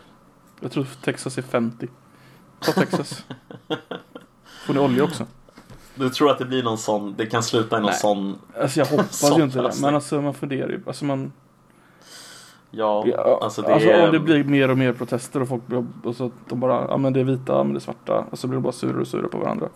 [0.61, 1.89] Jag tror Texas är 50.
[2.61, 3.25] Ta Texas.
[4.66, 5.27] Får ni olja också?
[5.95, 7.99] Du tror att det blir någon sån, det kan sluta i någon Nej.
[7.99, 9.72] sån, Alltså jag hoppas ju inte det.
[9.82, 10.82] Men alltså man funderar ju.
[10.86, 11.32] Alltså man...
[12.70, 14.07] ja, Ja, alltså det alltså är...
[14.07, 16.86] om det blir mer och mer protester och folk blir, och så att de bara,
[16.88, 18.24] ja men det är vita, men det är svarta.
[18.30, 19.68] Och så blir de bara surare och surare på varandra.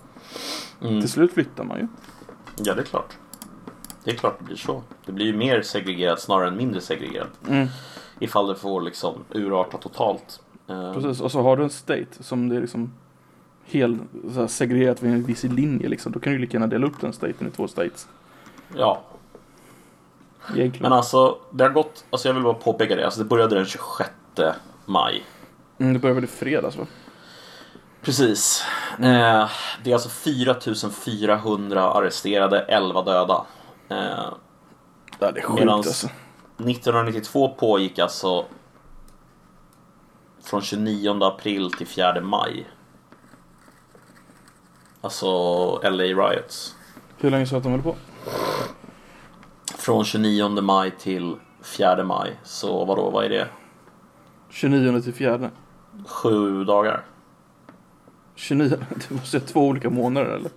[0.82, 1.00] Mm.
[1.00, 1.88] Till slut flyttar man ju.
[2.56, 3.16] Ja, det är klart.
[4.04, 4.82] Det är klart det blir så.
[5.06, 7.30] Det blir ju mer segregerat snarare än mindre segregerat.
[7.48, 7.68] Mm.
[8.18, 10.40] Ifall det får liksom urarta totalt.
[10.68, 11.20] Eh, Precis.
[11.20, 12.92] Och så har du en state som det är liksom
[13.66, 14.00] helt
[14.34, 16.12] så här, segregerat vid en viss linje liksom.
[16.12, 18.08] Då kan du ju lika gärna dela upp den staten i två states.
[18.76, 19.02] Ja,
[20.54, 20.82] Egentligen.
[20.82, 23.64] men alltså det har gått, alltså jag vill bara påpeka det, alltså det började den
[23.66, 24.10] 26
[24.84, 25.24] maj.
[25.78, 26.86] Mm, det börjar väl i fredags va?
[28.02, 28.64] Precis.
[28.98, 29.48] Eh,
[29.84, 33.44] det är alltså 4400 arresterade, 11 döda.
[33.88, 34.34] Eh,
[35.18, 36.06] Ja det är sjukt alltså.
[36.58, 38.44] 1992 pågick alltså
[40.44, 42.66] från 29 april till 4 maj.
[45.04, 45.26] Alltså
[45.82, 46.74] LA Riots.
[47.18, 47.96] Hur länge så att de höll på?
[49.78, 52.36] Från 29 maj till 4 maj.
[52.42, 53.48] Så vadå, vad är det?
[54.50, 55.50] 29 till 4.
[56.06, 57.04] Sju dagar?
[58.34, 58.68] 29,
[59.08, 60.50] det måste vara två olika månader eller?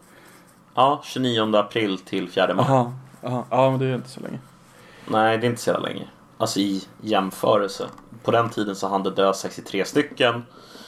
[0.76, 2.66] Ja, 29 april till 4 maj.
[2.66, 2.94] Aha,
[3.24, 3.46] aha.
[3.50, 4.40] Ja men det är inte så länge.
[5.08, 6.08] Nej, det är inte så länge.
[6.38, 7.88] Alltså i jämförelse.
[8.24, 10.44] På den tiden så hann det dö 63 stycken.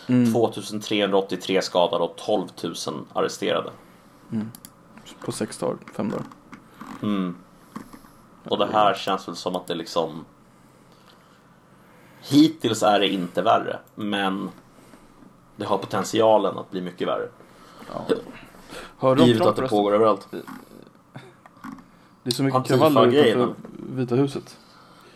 [0.09, 0.33] Mm.
[0.33, 2.75] 2383 skadade och 12 000
[3.13, 3.71] arresterade.
[5.25, 6.25] På sex dagar, fem dagar.
[7.01, 7.35] Mm.
[8.43, 10.25] Och det här känns väl som att det liksom
[12.21, 14.49] Hittills är det inte värre men
[15.55, 17.29] Det har potentialen att bli mycket värre
[17.93, 18.05] Ja.
[18.07, 20.27] Du om Givet att det pågår överallt
[22.23, 24.57] Det är så mycket kravaller utanför Vita huset.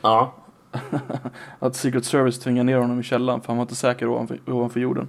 [0.02, 0.34] Ja
[1.60, 4.80] Att Secret Service tvingar ner honom i källaren för han var inte säker ovanför, ovanför
[4.80, 5.08] jorden.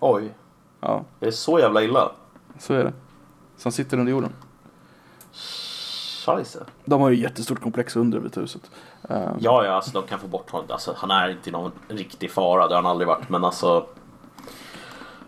[0.00, 0.34] Oj
[0.80, 2.12] Ja, Det är så jävla illa
[2.58, 2.92] så är det.
[3.56, 4.32] Så han sitter under jorden.
[6.26, 8.70] Scheisse De har ju jättestort komplex under Vita huset.
[9.08, 12.30] Eh, Ja ja alltså de kan få bort honom alltså, Han är inte någon riktig
[12.30, 13.86] fara Det har han aldrig varit men alltså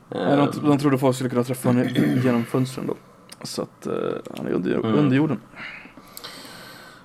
[0.08, 1.84] nej, eh, de, de trodde folk skulle kunna träffa honom
[2.24, 2.94] genom fönstren då.
[3.42, 3.94] Så att eh,
[4.36, 4.94] han är under, Mm.
[4.94, 5.40] under jorden.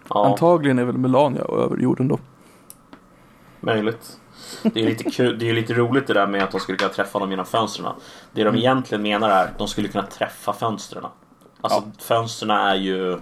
[0.10, 0.26] ja.
[0.28, 2.20] Antagligen är väl Melania över jorden då.
[3.66, 4.18] Möjligt.
[4.64, 6.94] Det är lite kul, det är lite roligt det där med att de skulle kunna
[6.94, 7.94] träffa dem genom fönstren.
[8.32, 11.06] Det de egentligen menar är att de skulle kunna träffa fönstren.
[11.62, 12.04] Alltså Ja.
[12.04, 13.20] fönstren är ju...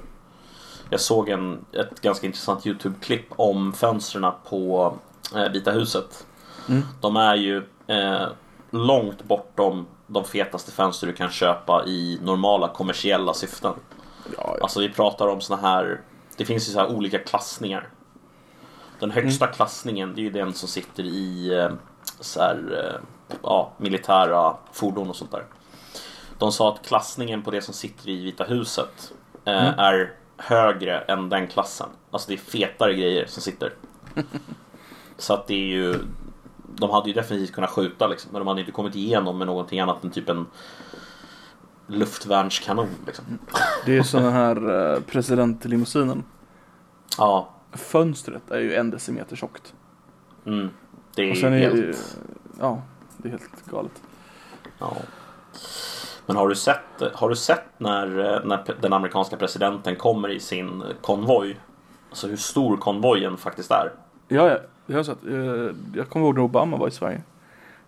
[0.90, 4.94] Jag såg en, ett ganska intressant YouTube-klipp om fönstren på
[5.36, 6.26] eh, Vita huset.
[6.70, 6.82] Mm.
[7.02, 8.28] De är ju eh,
[8.70, 13.74] långt bortom de fetaste fönster du kan köpa i normala kommersiella syften.
[14.38, 14.58] Ja, ja.
[14.62, 16.02] Alltså vi pratar om såna här,
[16.38, 17.90] det finns ju så här olika klassningar.
[19.02, 21.72] Den högsta klassningen det är ju den som sitter i eh,
[22.20, 25.46] så här, eh, ja, militära fordon och sånt där.
[26.38, 29.14] De sa att klassningen på det som sitter i Vita huset
[29.46, 31.90] eh, är högre än den klassen.
[32.12, 33.74] Alltså det är fetare grejer som sitter.
[35.18, 36.00] Så att det är ju
[36.76, 39.80] De hade ju definitivt kunnat skjuta liksom, men de hade inte kommit igenom med någonting
[39.80, 40.46] annat än typ en
[41.88, 43.26] luftvärnskanon liksom.
[43.86, 46.24] Det är sån här eh, presidentlimousinen.
[47.18, 49.74] Ja, Fönstret är ju en decimeter tjockt.
[50.46, 50.70] mm,
[51.16, 51.76] det är ju är helt...
[51.76, 51.94] ju,
[52.60, 52.82] ja,
[53.18, 54.02] det är helt galet.
[54.80, 54.96] Ja.
[56.26, 58.08] Men har du sett, har du sett när,
[58.46, 61.60] när den amerikanska presidenten kommer i sin konvoj?
[62.10, 63.92] Alltså hur stor konvojen faktiskt är.
[64.28, 65.26] Ja, ja, det har jag sett.
[65.26, 67.22] Eh, Jag kommer ihåg när Obama var i Sverige.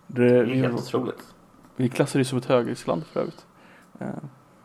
[0.06, 1.34] Det, Det är vi, helt otroligt.
[1.76, 3.46] vi klassade det som ett högriskland för övrigt.
[3.98, 4.06] Eh,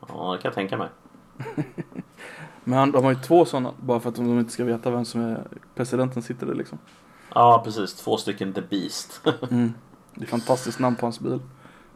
[0.07, 0.89] Ja, det kan jag tänka mig.
[2.69, 5.05] Men han, de har ju två sådana, bara för att de inte ska veta vem
[5.05, 6.77] som är presidenten sitter där liksom.
[7.33, 7.93] Ja, precis.
[7.93, 9.21] Två stycken The Beast.
[9.51, 9.73] Mm.
[10.15, 11.39] Det är fantastiskt namn på hans bil.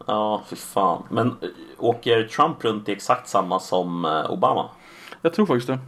[0.08, 1.04] ja, fy fan.
[1.10, 4.70] Men eh, åker Trump runt i exakt samma som eh, Obama?
[5.22, 5.80] Jag tror faktiskt det.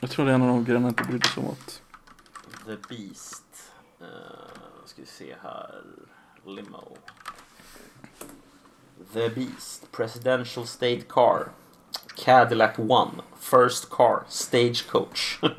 [0.00, 1.82] Jag tror det är en av de grejerna jag inte brydde sig om att...
[2.66, 3.72] The Beast.
[4.00, 4.06] Uh,
[4.86, 5.82] ska vi se här.
[6.46, 6.96] Limo.
[9.12, 9.92] The Beast.
[9.92, 11.48] Presidential State Car.
[12.24, 13.10] Cadillac One.
[13.38, 14.22] First Car.
[14.28, 15.40] Stagecoach.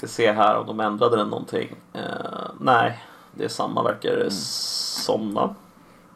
[0.00, 1.76] ska se här om de ändrade den någonting.
[1.92, 3.04] Eh, nej,
[3.34, 5.54] det är samma verkar det som va?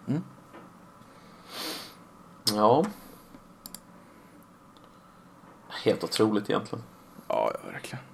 [0.09, 0.23] Mm.
[2.55, 2.85] Ja.
[5.69, 6.85] Helt otroligt egentligen.
[7.29, 8.05] Ja, ja verkligen.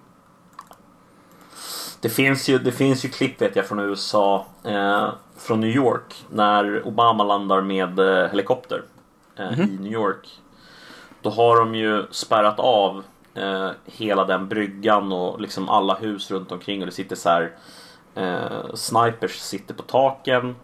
[2.00, 6.24] Det finns ju, det finns ju klipp vet jag från USA, eh, från New York,
[6.30, 8.82] när Obama landar med eh, helikopter
[9.40, 10.40] eh, i New York.
[11.22, 16.52] Då har de ju spärrat av eh, hela den bryggan och liksom alla hus runt
[16.52, 17.52] omkring och det sitter så här
[18.14, 20.56] eh, snipers sitter på taken.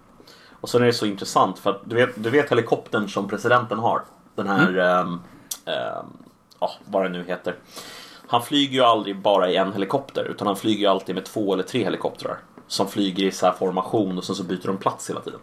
[0.60, 3.78] Och sen är det så intressant för att du vet, du vet helikoptern som presidenten
[3.78, 4.02] har.
[4.34, 5.20] Den här, ehm,
[5.64, 6.06] ehm,
[6.60, 7.56] ja vad det nu heter.
[8.28, 11.52] Han flyger ju aldrig bara i en helikopter utan han flyger ju alltid med två
[11.52, 12.38] eller tre helikoptrar.
[12.66, 15.40] Som flyger i så här formation och sen så byter de plats hela tiden.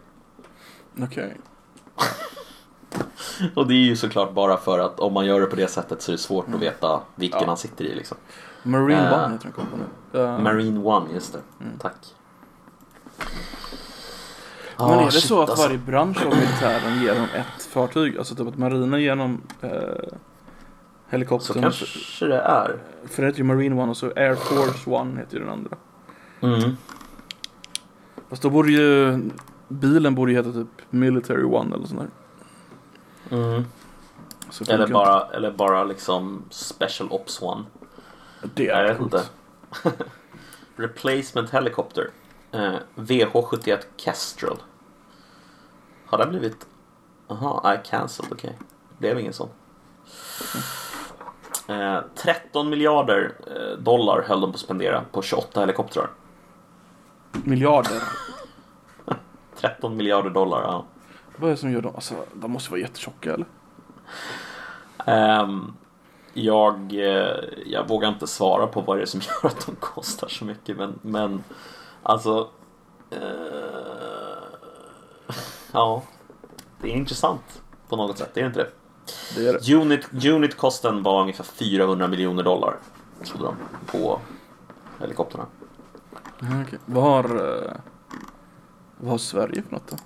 [1.02, 1.36] Okej.
[3.54, 6.02] Och det är ju såklart bara för att om man gör det på det sättet
[6.02, 7.46] så är det svårt att veta vilken Ja.
[7.46, 8.16] han sitter i liksom.
[8.62, 9.82] Marine Eh, One heter den kompani.
[10.14, 11.38] Uh, Marine One, just det.
[11.78, 11.96] Tack.
[14.78, 15.66] men är Ah, det shit, så att alltså.
[15.66, 18.18] varje bransch av militären ger dem ett fartyg?
[18.18, 20.16] Alltså typ att marinen ger dem eh, Så
[21.08, 21.62] helikoptern.
[21.62, 22.76] kanske det är.
[23.06, 25.76] För det heter ju Marine One och så Air Force One heter ju den andra.
[26.40, 26.76] Mm.
[28.30, 29.18] Fast då borde ju
[29.68, 32.08] bilen borde ju heta typ Military One eller sånt där.
[33.34, 33.64] Mm.
[34.68, 37.64] Eller bara, eller bara liksom Special Ops One.
[38.54, 39.14] Det Jag är vet coolt.
[39.14, 40.04] inte.
[40.76, 42.10] Replacement Helicopter.
[42.52, 44.56] Eh, VH71 Kestrel.
[46.06, 46.66] Har det blivit...
[47.28, 48.58] Jaha, I cancelled, okej.
[48.88, 49.48] Det blev ingen sån.
[51.68, 56.10] Eh, 13 miljarder eh, dollar höll de på att spendera på 28 helikoptrar.
[57.32, 58.02] Miljarder.
[59.60, 60.84] 13 miljarder dollar, ja.
[61.36, 61.94] Vad är det som gör dem?
[61.94, 63.46] Alltså de måste vara jättetjocka eller?
[65.06, 65.72] Ehm,
[66.32, 70.28] jag, eh, jag vågar inte svara på vad det är som gör att de kostar
[70.28, 71.44] så mycket men, men
[72.02, 72.48] alltså
[73.10, 73.18] eh,
[75.72, 76.02] Ja
[76.82, 78.70] Det är intressant på något sätt, är det inte det?
[79.36, 79.74] Det är det.
[79.74, 82.76] Unit, unit-kosten var ungefär 400 miljoner dollar
[83.24, 83.56] trodde de
[83.86, 84.20] på.
[86.86, 87.24] Vad har...
[87.24, 87.72] eh,
[88.96, 89.96] vad har Sverige för något då?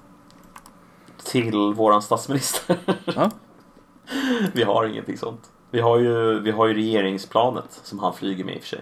[1.24, 2.76] Till våran statsminister.
[3.04, 3.30] Ja?
[4.52, 5.50] vi har ingenting sånt.
[5.70, 8.80] Vi har, ju, vi har ju regeringsplanet som han flyger med i och för sig.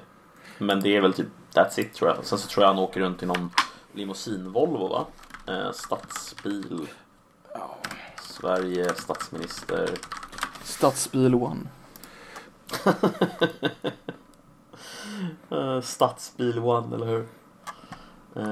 [0.59, 2.25] Men det är väl typ that's it tror jag.
[2.25, 3.51] Sen så tror jag han åker runt i någon
[3.93, 5.07] limousin-Volvo va?
[5.47, 6.87] Eh, stadsbil.
[8.23, 9.91] Sverige, statsminister.
[10.65, 11.61] Stadsbil One.
[15.51, 17.27] Eh, stadsbil one, eller hur?
[18.37, 18.43] Eh,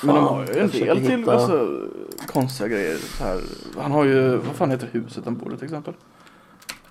[0.00, 1.86] Men de har ju en del till hitta- alltså,
[2.26, 2.98] konstiga grejer.
[3.20, 3.40] Här.
[3.80, 5.94] Han har ju, vad fan heter huset han bor i till exempel?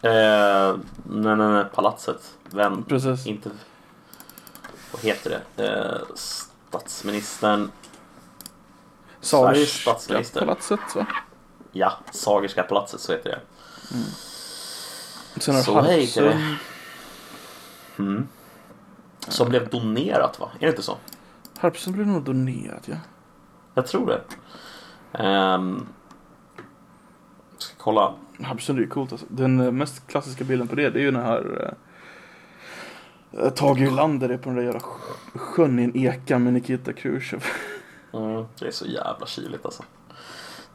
[0.01, 2.37] Eh, nej, nej, nej, palatset.
[2.49, 2.83] Vem?
[2.83, 3.27] Precis.
[3.27, 3.49] Inte...
[4.91, 5.67] Vad heter det?
[5.67, 7.71] Eh, statsministern.
[9.21, 10.39] Sveriges Sagerska statsminister.
[10.39, 11.05] palatset va?
[11.71, 13.39] Ja, Sagerska palatset, så heter det.
[15.41, 16.57] Sen har Så heter det.
[18.03, 18.27] Mm.
[19.27, 20.49] Som blev donerat va?
[20.59, 20.97] Är det inte så?
[21.61, 22.95] Harpsen blev nog donerat ja.
[23.73, 24.21] Jag tror det.
[25.23, 25.87] Um,
[27.57, 28.13] ska kolla.
[28.43, 29.27] Harpsen är ju coolt alltså.
[29.29, 31.73] Den eh, mest klassiska bilden på det, det är ju den här
[33.33, 36.93] eh, Tage Erlander är på den där jävla sj- sjön i en eka med Nikita
[36.93, 37.43] Khrushchev.
[38.13, 39.83] Mm, det är så jävla kyligt alltså.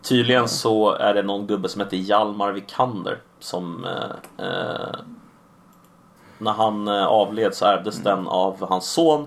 [0.02, 4.94] Tydligen så är det någon gubbe som heter Hjalmar Vikander som eh, eh,
[6.38, 9.26] när han avled så ärvdes den av hans son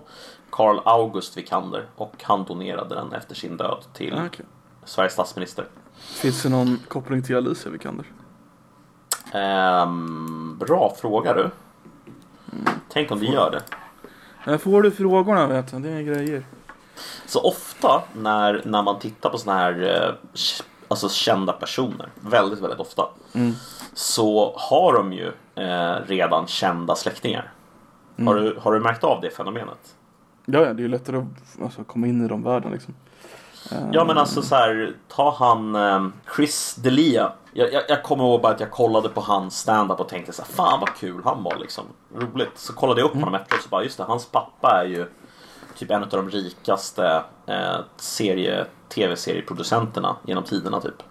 [0.51, 4.45] Karl August Vikander och han donerade den efter sin död till Ah, okej.
[4.85, 5.65] Sveriges statsminister.
[5.97, 8.05] Finns det någon koppling till Alicia Vikander?
[9.33, 11.49] Ehm, bra fråga du.
[12.89, 13.61] Tänk om det gör det.
[14.45, 16.43] När får du frågorna vet du, det är grejer.
[17.25, 20.13] Så ofta när, när man tittar på såna här eh,
[20.87, 23.53] alltså kända personer, väldigt, väldigt ofta, Mm.
[23.93, 27.51] så har de ju eh, redan kända släktingar.
[28.25, 28.43] Har, Mm.
[28.43, 29.95] du, har du märkt av det fenomenet?
[30.51, 32.93] Ja, ja, det är ju lättare att alltså, komma in i de världen liksom.
[33.71, 37.31] Eh, Ja men alltså så här, ta han eh, Chris D'Elia.
[37.53, 40.41] Jag, jag, jag kommer ihåg bara att jag kollade på hans stand-up och tänkte så
[40.41, 41.83] här, fan vad kul han var liksom.
[42.15, 42.57] Roligt.
[42.57, 45.07] Så kollade jag upp honom efteråt och så bara, just det, hans pappa är ju
[45.77, 51.03] typ en av de rikaste eh, serie, tv-serieproducenterna genom tiderna typ.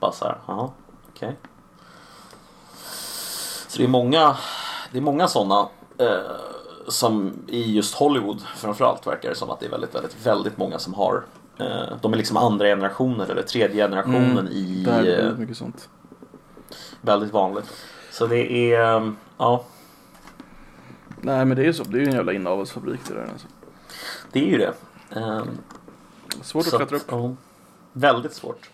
[0.00, 0.70] Bara så här, jaha,
[1.14, 1.36] okej.
[3.68, 4.36] Så det är många,
[4.92, 6.55] det är många sådana eh,
[6.88, 10.78] som i just Hollywood framförallt verkar det som att det är väldigt, väldigt, väldigt många
[10.78, 11.24] som har
[11.58, 15.36] eh, de är liksom andra generationen eller tredje generationen Mm, i Där är det eh,
[15.38, 15.88] mycket sånt.
[17.00, 17.72] väldigt vanligt.
[18.10, 19.64] Så det är, eh, ja,
[21.20, 23.46] Nej men det är ju så, det är ju en jävla inavelsfabrik det där alltså.
[24.32, 24.72] det är ju det.
[25.20, 25.42] Eh,
[26.42, 27.02] Svårt att klättra upp.
[27.10, 27.34] ja,
[27.92, 28.70] väldigt svårt.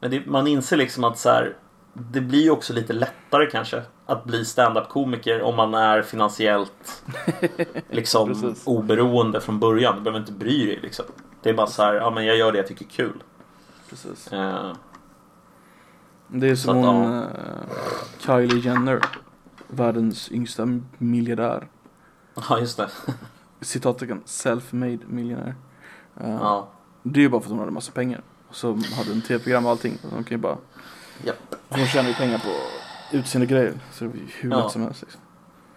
[0.00, 1.56] Men det, man inser liksom att så här,
[1.94, 7.04] det blir ju också lite lättare kanske att bli stand-up-komiker om man är finansiellt
[7.90, 9.96] liksom oberoende från början.
[9.96, 11.04] Du behöver inte bry dig liksom.
[11.42, 13.22] Det är bara så här, ja men jag gör det jag tycker är kul.
[13.90, 14.32] Precis.
[14.32, 14.72] Eh,
[16.28, 17.28] Det är Så som att, hon eh,
[18.18, 19.00] Kylie Jenner.
[19.68, 21.68] Världens yngsta miljardär.
[22.48, 22.90] ja just det.
[23.60, 25.54] Citattecken, self-made miljonär.
[26.20, 26.68] Eh, Ja,
[27.02, 28.22] Det är ju bara för att hon hade massa pengar.
[28.48, 29.98] Och så hade en tv-program och allting.
[30.04, 30.56] Och de kan ju bara,
[31.24, 31.54] japp.
[31.68, 32.50] hon tjänar ju pengar på
[33.16, 33.72] utseende grejer.
[33.92, 34.56] Så det blir hur Ja.
[34.62, 35.20] lätt som helst liksom.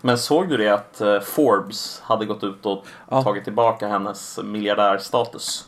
[0.02, 3.24] Men såg du det att eh, Forbes hade gått ut och Ja.
[3.24, 5.68] tagit tillbaka hennes miljardärstatus?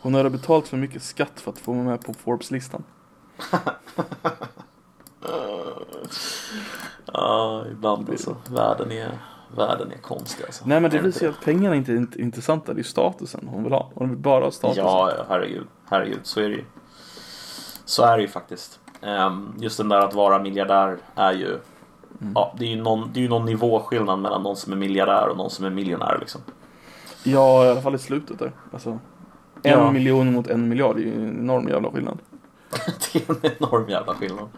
[0.00, 2.84] Hon hade betalt för mycket skatt för att få vara med på Forbes-listan.
[7.12, 8.36] Ja, ibland alltså.
[8.50, 9.18] Världen är,
[9.56, 10.64] världen är konstig alltså.
[10.66, 12.74] Nej men det visar ju att pengarna inte är int- intressanta.
[12.74, 13.90] Det är statusen hon vill ha.
[13.94, 14.84] Hon vill bara ha statusen.
[14.84, 15.66] Ja, ja, herregud.
[15.90, 16.64] Herregud, så är det ju.
[17.84, 18.77] Så är det ju faktiskt.
[19.02, 21.46] Ehm, just den där att vara miljardär är ju...
[22.20, 22.32] Mm.
[22.34, 25.28] Ja, det är ju någon, det är ju någon nivåskillnad mellan någon som är miljardär
[25.28, 26.40] och någon som är miljonär liksom.
[27.24, 28.52] Ja, i alla fall i slutet där.
[28.72, 28.98] Alltså, en
[29.78, 29.90] Ja.
[29.90, 32.18] miljon mot en miljard är ju en enorm jävla skillnad.
[33.12, 34.48] det är en enorm jävla skillnad.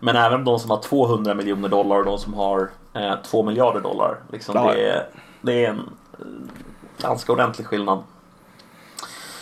[0.00, 3.80] Men även de som har 200 miljoner dollar och de som har eh, 2 miljarder
[3.80, 4.16] dollar.
[4.32, 4.72] Liksom, Ja.
[4.72, 5.06] det, är,
[5.40, 5.78] det är en
[6.18, 6.26] eh,
[7.02, 8.02] ganska ordentlig skillnad.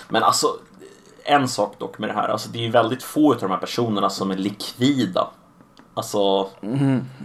[0.08, 0.46] Men alltså,
[1.30, 2.28] en sak dock med det här.
[2.28, 5.28] Alltså, det är ju väldigt få av de här personerna som är likvida.
[5.94, 6.48] Alltså.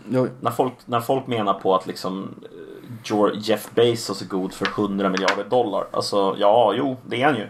[0.09, 2.35] Ja, när folk, när folk menar på att liksom
[3.11, 5.87] eh, Jeff Bezos är god för 100 miljarder dollar.
[5.91, 7.47] Alltså, ja, jo, det är han ju.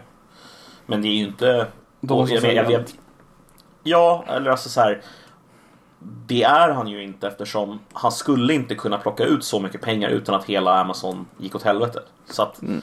[0.86, 1.66] Men det är ju inte...
[2.00, 2.94] de som jag, jag vet,
[3.82, 5.02] Ja, eller alltså så här.
[6.26, 10.08] Det är han ju inte eftersom han skulle inte kunna plocka ut så mycket pengar
[10.08, 12.02] utan att hela Amazon gick åt helvete.
[12.30, 12.82] Så att Mm.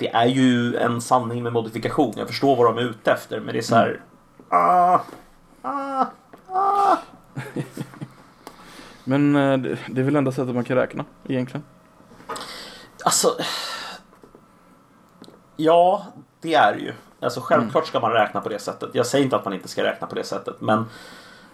[0.00, 2.14] Det är ju en sanning med modifikation.
[2.16, 3.88] Jag förstår vad de är ute efter, men det är så här.
[3.88, 4.00] Mm.
[4.48, 5.00] Ah,
[5.62, 6.06] ah,
[6.48, 6.96] ah.
[9.04, 11.64] Men eh, det, det är väl enda sättet man kan räkna egentligen.
[13.04, 13.36] Alltså.
[15.56, 16.06] Ja,
[16.40, 16.92] det är det ju.
[17.20, 18.90] Alltså självklart ska man räkna på det sättet.
[18.92, 20.84] Jag säger inte att man inte ska räkna på det sättet, men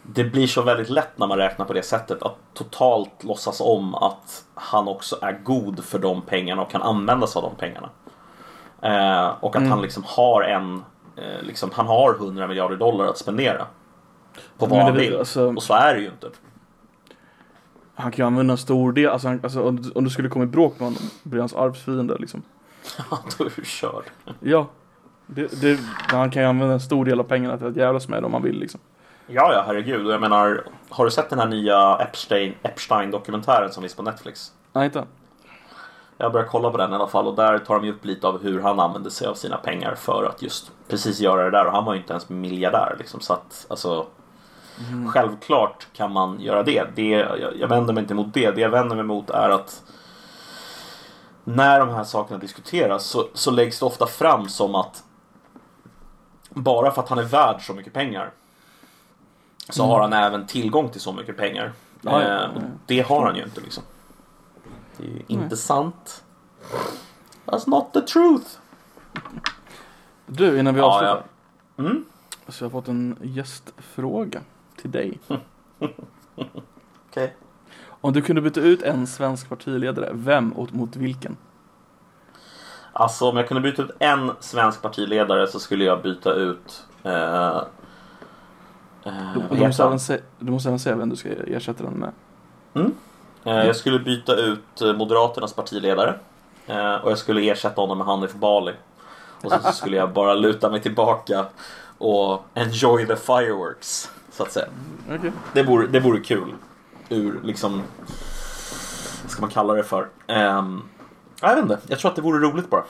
[0.03, 3.95] det blir så väldigt lätt när man räknar på det sättet att totalt låtsas om
[3.95, 7.91] att han också är god för de pengarna och kan använda sig av de pengarna.
[8.87, 9.71] Eh, och att Mm.
[9.71, 10.85] han liksom har en,
[11.17, 13.67] eh, liksom, han har 100 miljarder dollar att spendera.
[14.59, 15.19] På vad han vill.
[15.19, 16.29] alltså- Och så är det ju inte.
[17.95, 20.29] Han kan ju använda en stor del, alltså, han, alltså om, du- om du skulle
[20.29, 22.43] komma i bråk med honom, blir hans arvsfiende liksom.
[23.39, 24.05] Då är du körd.
[24.41, 24.67] Ja.
[25.27, 25.79] Det, det,
[26.09, 28.43] han kan ju använda en stor del av pengarna till att jävlas med om han
[28.43, 28.81] vill liksom.
[29.27, 30.07] Ja, ja, herregud.
[30.07, 34.53] Och jag menar, har du sett den här nya Epstein, Epstein-dokumentären som finns på Netflix?
[34.73, 35.05] Nej, inte.
[36.19, 38.27] Jag börjar kolla på den i alla fall och där tar de ju upp lite
[38.27, 41.67] av hur han använde sig av sina pengar för att just precis göra det där
[41.67, 44.07] och han var ju inte ens miljardär liksom så att alltså
[45.13, 46.85] Självklart kan man göra det.
[46.95, 48.51] det jag, jag vänder mig inte mot det.
[48.51, 49.83] Det jag vänder mig mot är att
[51.45, 55.03] när de här sakerna diskuteras så, så läggs det ofta fram som att
[56.51, 58.31] bara för att han är värd så mycket pengar
[59.71, 59.91] så Mm.
[59.93, 61.73] har han även tillgång till så mycket pengar.
[62.01, 62.47] Ja, ja, Eh, ja.
[62.55, 63.83] och det har han ju inte liksom.
[64.97, 66.25] Det är ju inte sant.
[67.47, 68.47] That's not the truth.
[70.27, 71.25] Du, innan vi Ja, avslutar.
[71.77, 71.83] ja.
[71.85, 72.05] Mm?
[72.49, 74.41] Så jag har fått en gästfråga
[74.77, 75.21] till dig.
[77.11, 77.37] Okej.
[78.01, 81.37] Om du kunde byta ut en svensk partiledare, vem och mot vilken?
[82.93, 87.13] Alltså om jag kunde byta ut en svensk partiledare så skulle jag byta ut eh,
[87.53, 87.63] eh,
[89.35, 92.13] Du, du, måste även se, du måste även säga vem du ska ersätta den med.
[92.75, 92.87] Eh,
[93.55, 96.15] Jag skulle byta ut eh, Moderaternas partiledare.
[96.67, 98.73] Eh, Och jag skulle ersätta honom med Hanif Bali.
[99.43, 101.47] Och så, skulle jag bara luta mig tillbaka
[101.99, 104.11] och enjoy the fireworks.
[104.31, 104.67] Så att säga.
[105.53, 106.55] Det vore, det vore kul.
[107.09, 107.83] Ur liksom...
[109.23, 110.09] Vad ska man kalla det för?
[110.27, 110.83] Ehm,
[111.41, 111.79] jag vet inte.
[111.87, 112.85] Jag tror att det vore roligt bara.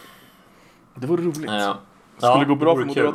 [0.94, 1.50] Det vore roligt.
[1.50, 1.74] Eh,
[2.16, 3.14] Skulle ja, gå bra för kul.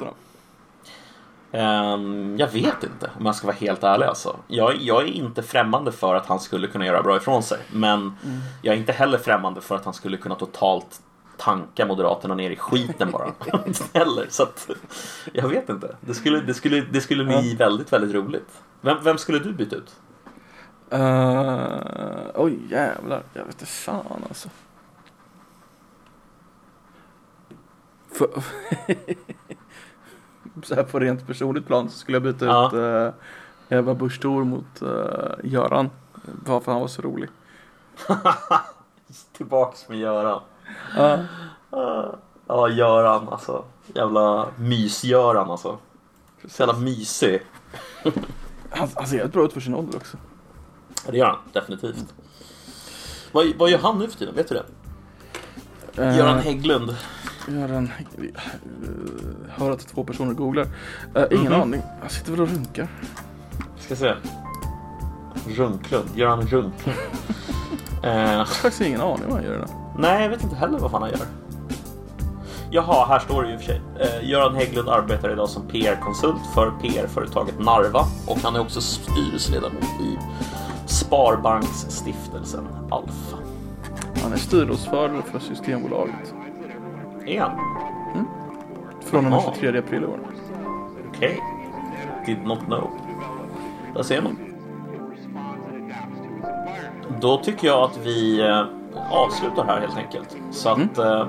[1.51, 4.35] Ehm, jag vet inte om jag ska vara helt ärlig alltså.
[4.47, 7.59] Jag, jag är inte främmande för att han skulle kunna göra bra ifrån sig.
[7.71, 8.11] Men
[8.61, 11.01] jag är inte heller främmande för att han skulle kunna totalt
[11.37, 13.31] tanka Moderaterna ner i skiten bara.
[13.93, 14.25] heller.
[14.29, 14.69] Så att,
[15.33, 15.95] jag vet inte.
[16.01, 18.61] Det skulle, det skulle, det skulle bli väldigt, väldigt roligt.
[18.81, 19.95] Vem, vem skulle du byta ut?
[20.93, 24.49] Uh, oj jävlar, jag vet inte fan alltså.
[30.63, 32.67] Så här på rent personligt plan så skulle jag byta Ja.
[32.67, 33.13] ut uh,
[33.69, 34.89] Eva Busch Thor mot uh,
[35.43, 35.89] Göran.
[36.45, 37.29] Bara för han var så rolig.
[39.37, 40.41] Tillbaks med Göran.
[40.97, 41.19] Ja.
[42.47, 43.63] Ja, Göran alltså.
[43.93, 45.77] Jävla mys-Göran alltså.
[46.47, 47.41] Så jävla mysig.
[48.69, 50.17] han, han ser jävligt bra ut för sin ålder också.
[51.05, 52.13] Ja, det gör han definitivt.
[53.31, 54.35] Vad, vad gör han nu för tiden?
[54.35, 54.65] Vet du det?
[56.01, 56.95] Uh, Göran Hägglund.
[57.47, 58.25] Göran, uh,
[59.49, 60.67] hör att två personer googlar.
[61.15, 61.61] Eh, ingen Mhm.
[61.61, 62.87] aning, han sitter väl och runkar.
[63.79, 64.13] Ska se.
[65.47, 66.09] Runklund.
[66.15, 66.73] Göran Runklund.
[68.03, 69.69] eh, Jag har faktiskt ingen aning vad han gör idag.
[69.97, 71.19] nej, jag vet inte heller vad fan han gör.
[72.73, 73.81] Jaha, här står det ju i och för sig.
[73.99, 79.83] Eh, Göran Hägglund arbetar idag som PR-konsult för PR-företaget Narva och han är också styrelseledamot
[79.83, 80.17] i
[80.85, 83.37] Sparbanksstiftelsen Alfa.
[84.23, 86.33] Han är styrelseordförande för Systembolaget.
[87.25, 87.59] Är han?
[89.01, 89.53] Från och med Jaha.
[89.59, 90.19] 23 april i år.
[91.09, 91.39] Okej.
[92.25, 92.89] Did not know.
[93.95, 94.37] Där ser man.
[97.21, 98.65] Då tycker jag att vi eh,
[99.11, 100.37] avslutar här helt enkelt.
[100.51, 101.27] Så att eh,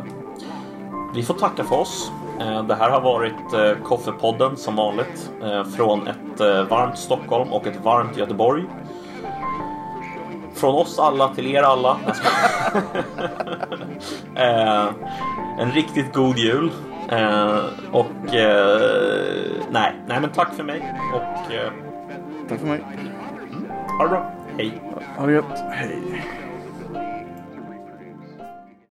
[1.15, 2.13] vi får tacka för oss.
[2.41, 5.33] Eh, det här har varit Koffepodden som vanligt.
[5.77, 8.65] Från ett varmt Stockholm och ett varmt Göteborg.
[10.63, 11.97] Från oss alla till er alla.
[14.37, 14.89] Eh,
[15.59, 16.71] en riktigt god jul.
[17.09, 17.59] Eh,
[17.93, 18.81] och eh,
[19.71, 21.73] nej, nej men tack för mig och eh,
[22.49, 22.81] Tack för mig.
[23.99, 24.33] ha det bra.
[24.57, 24.83] Hej.
[25.19, 25.59] Ha det gött.
[25.71, 26.25] Hej.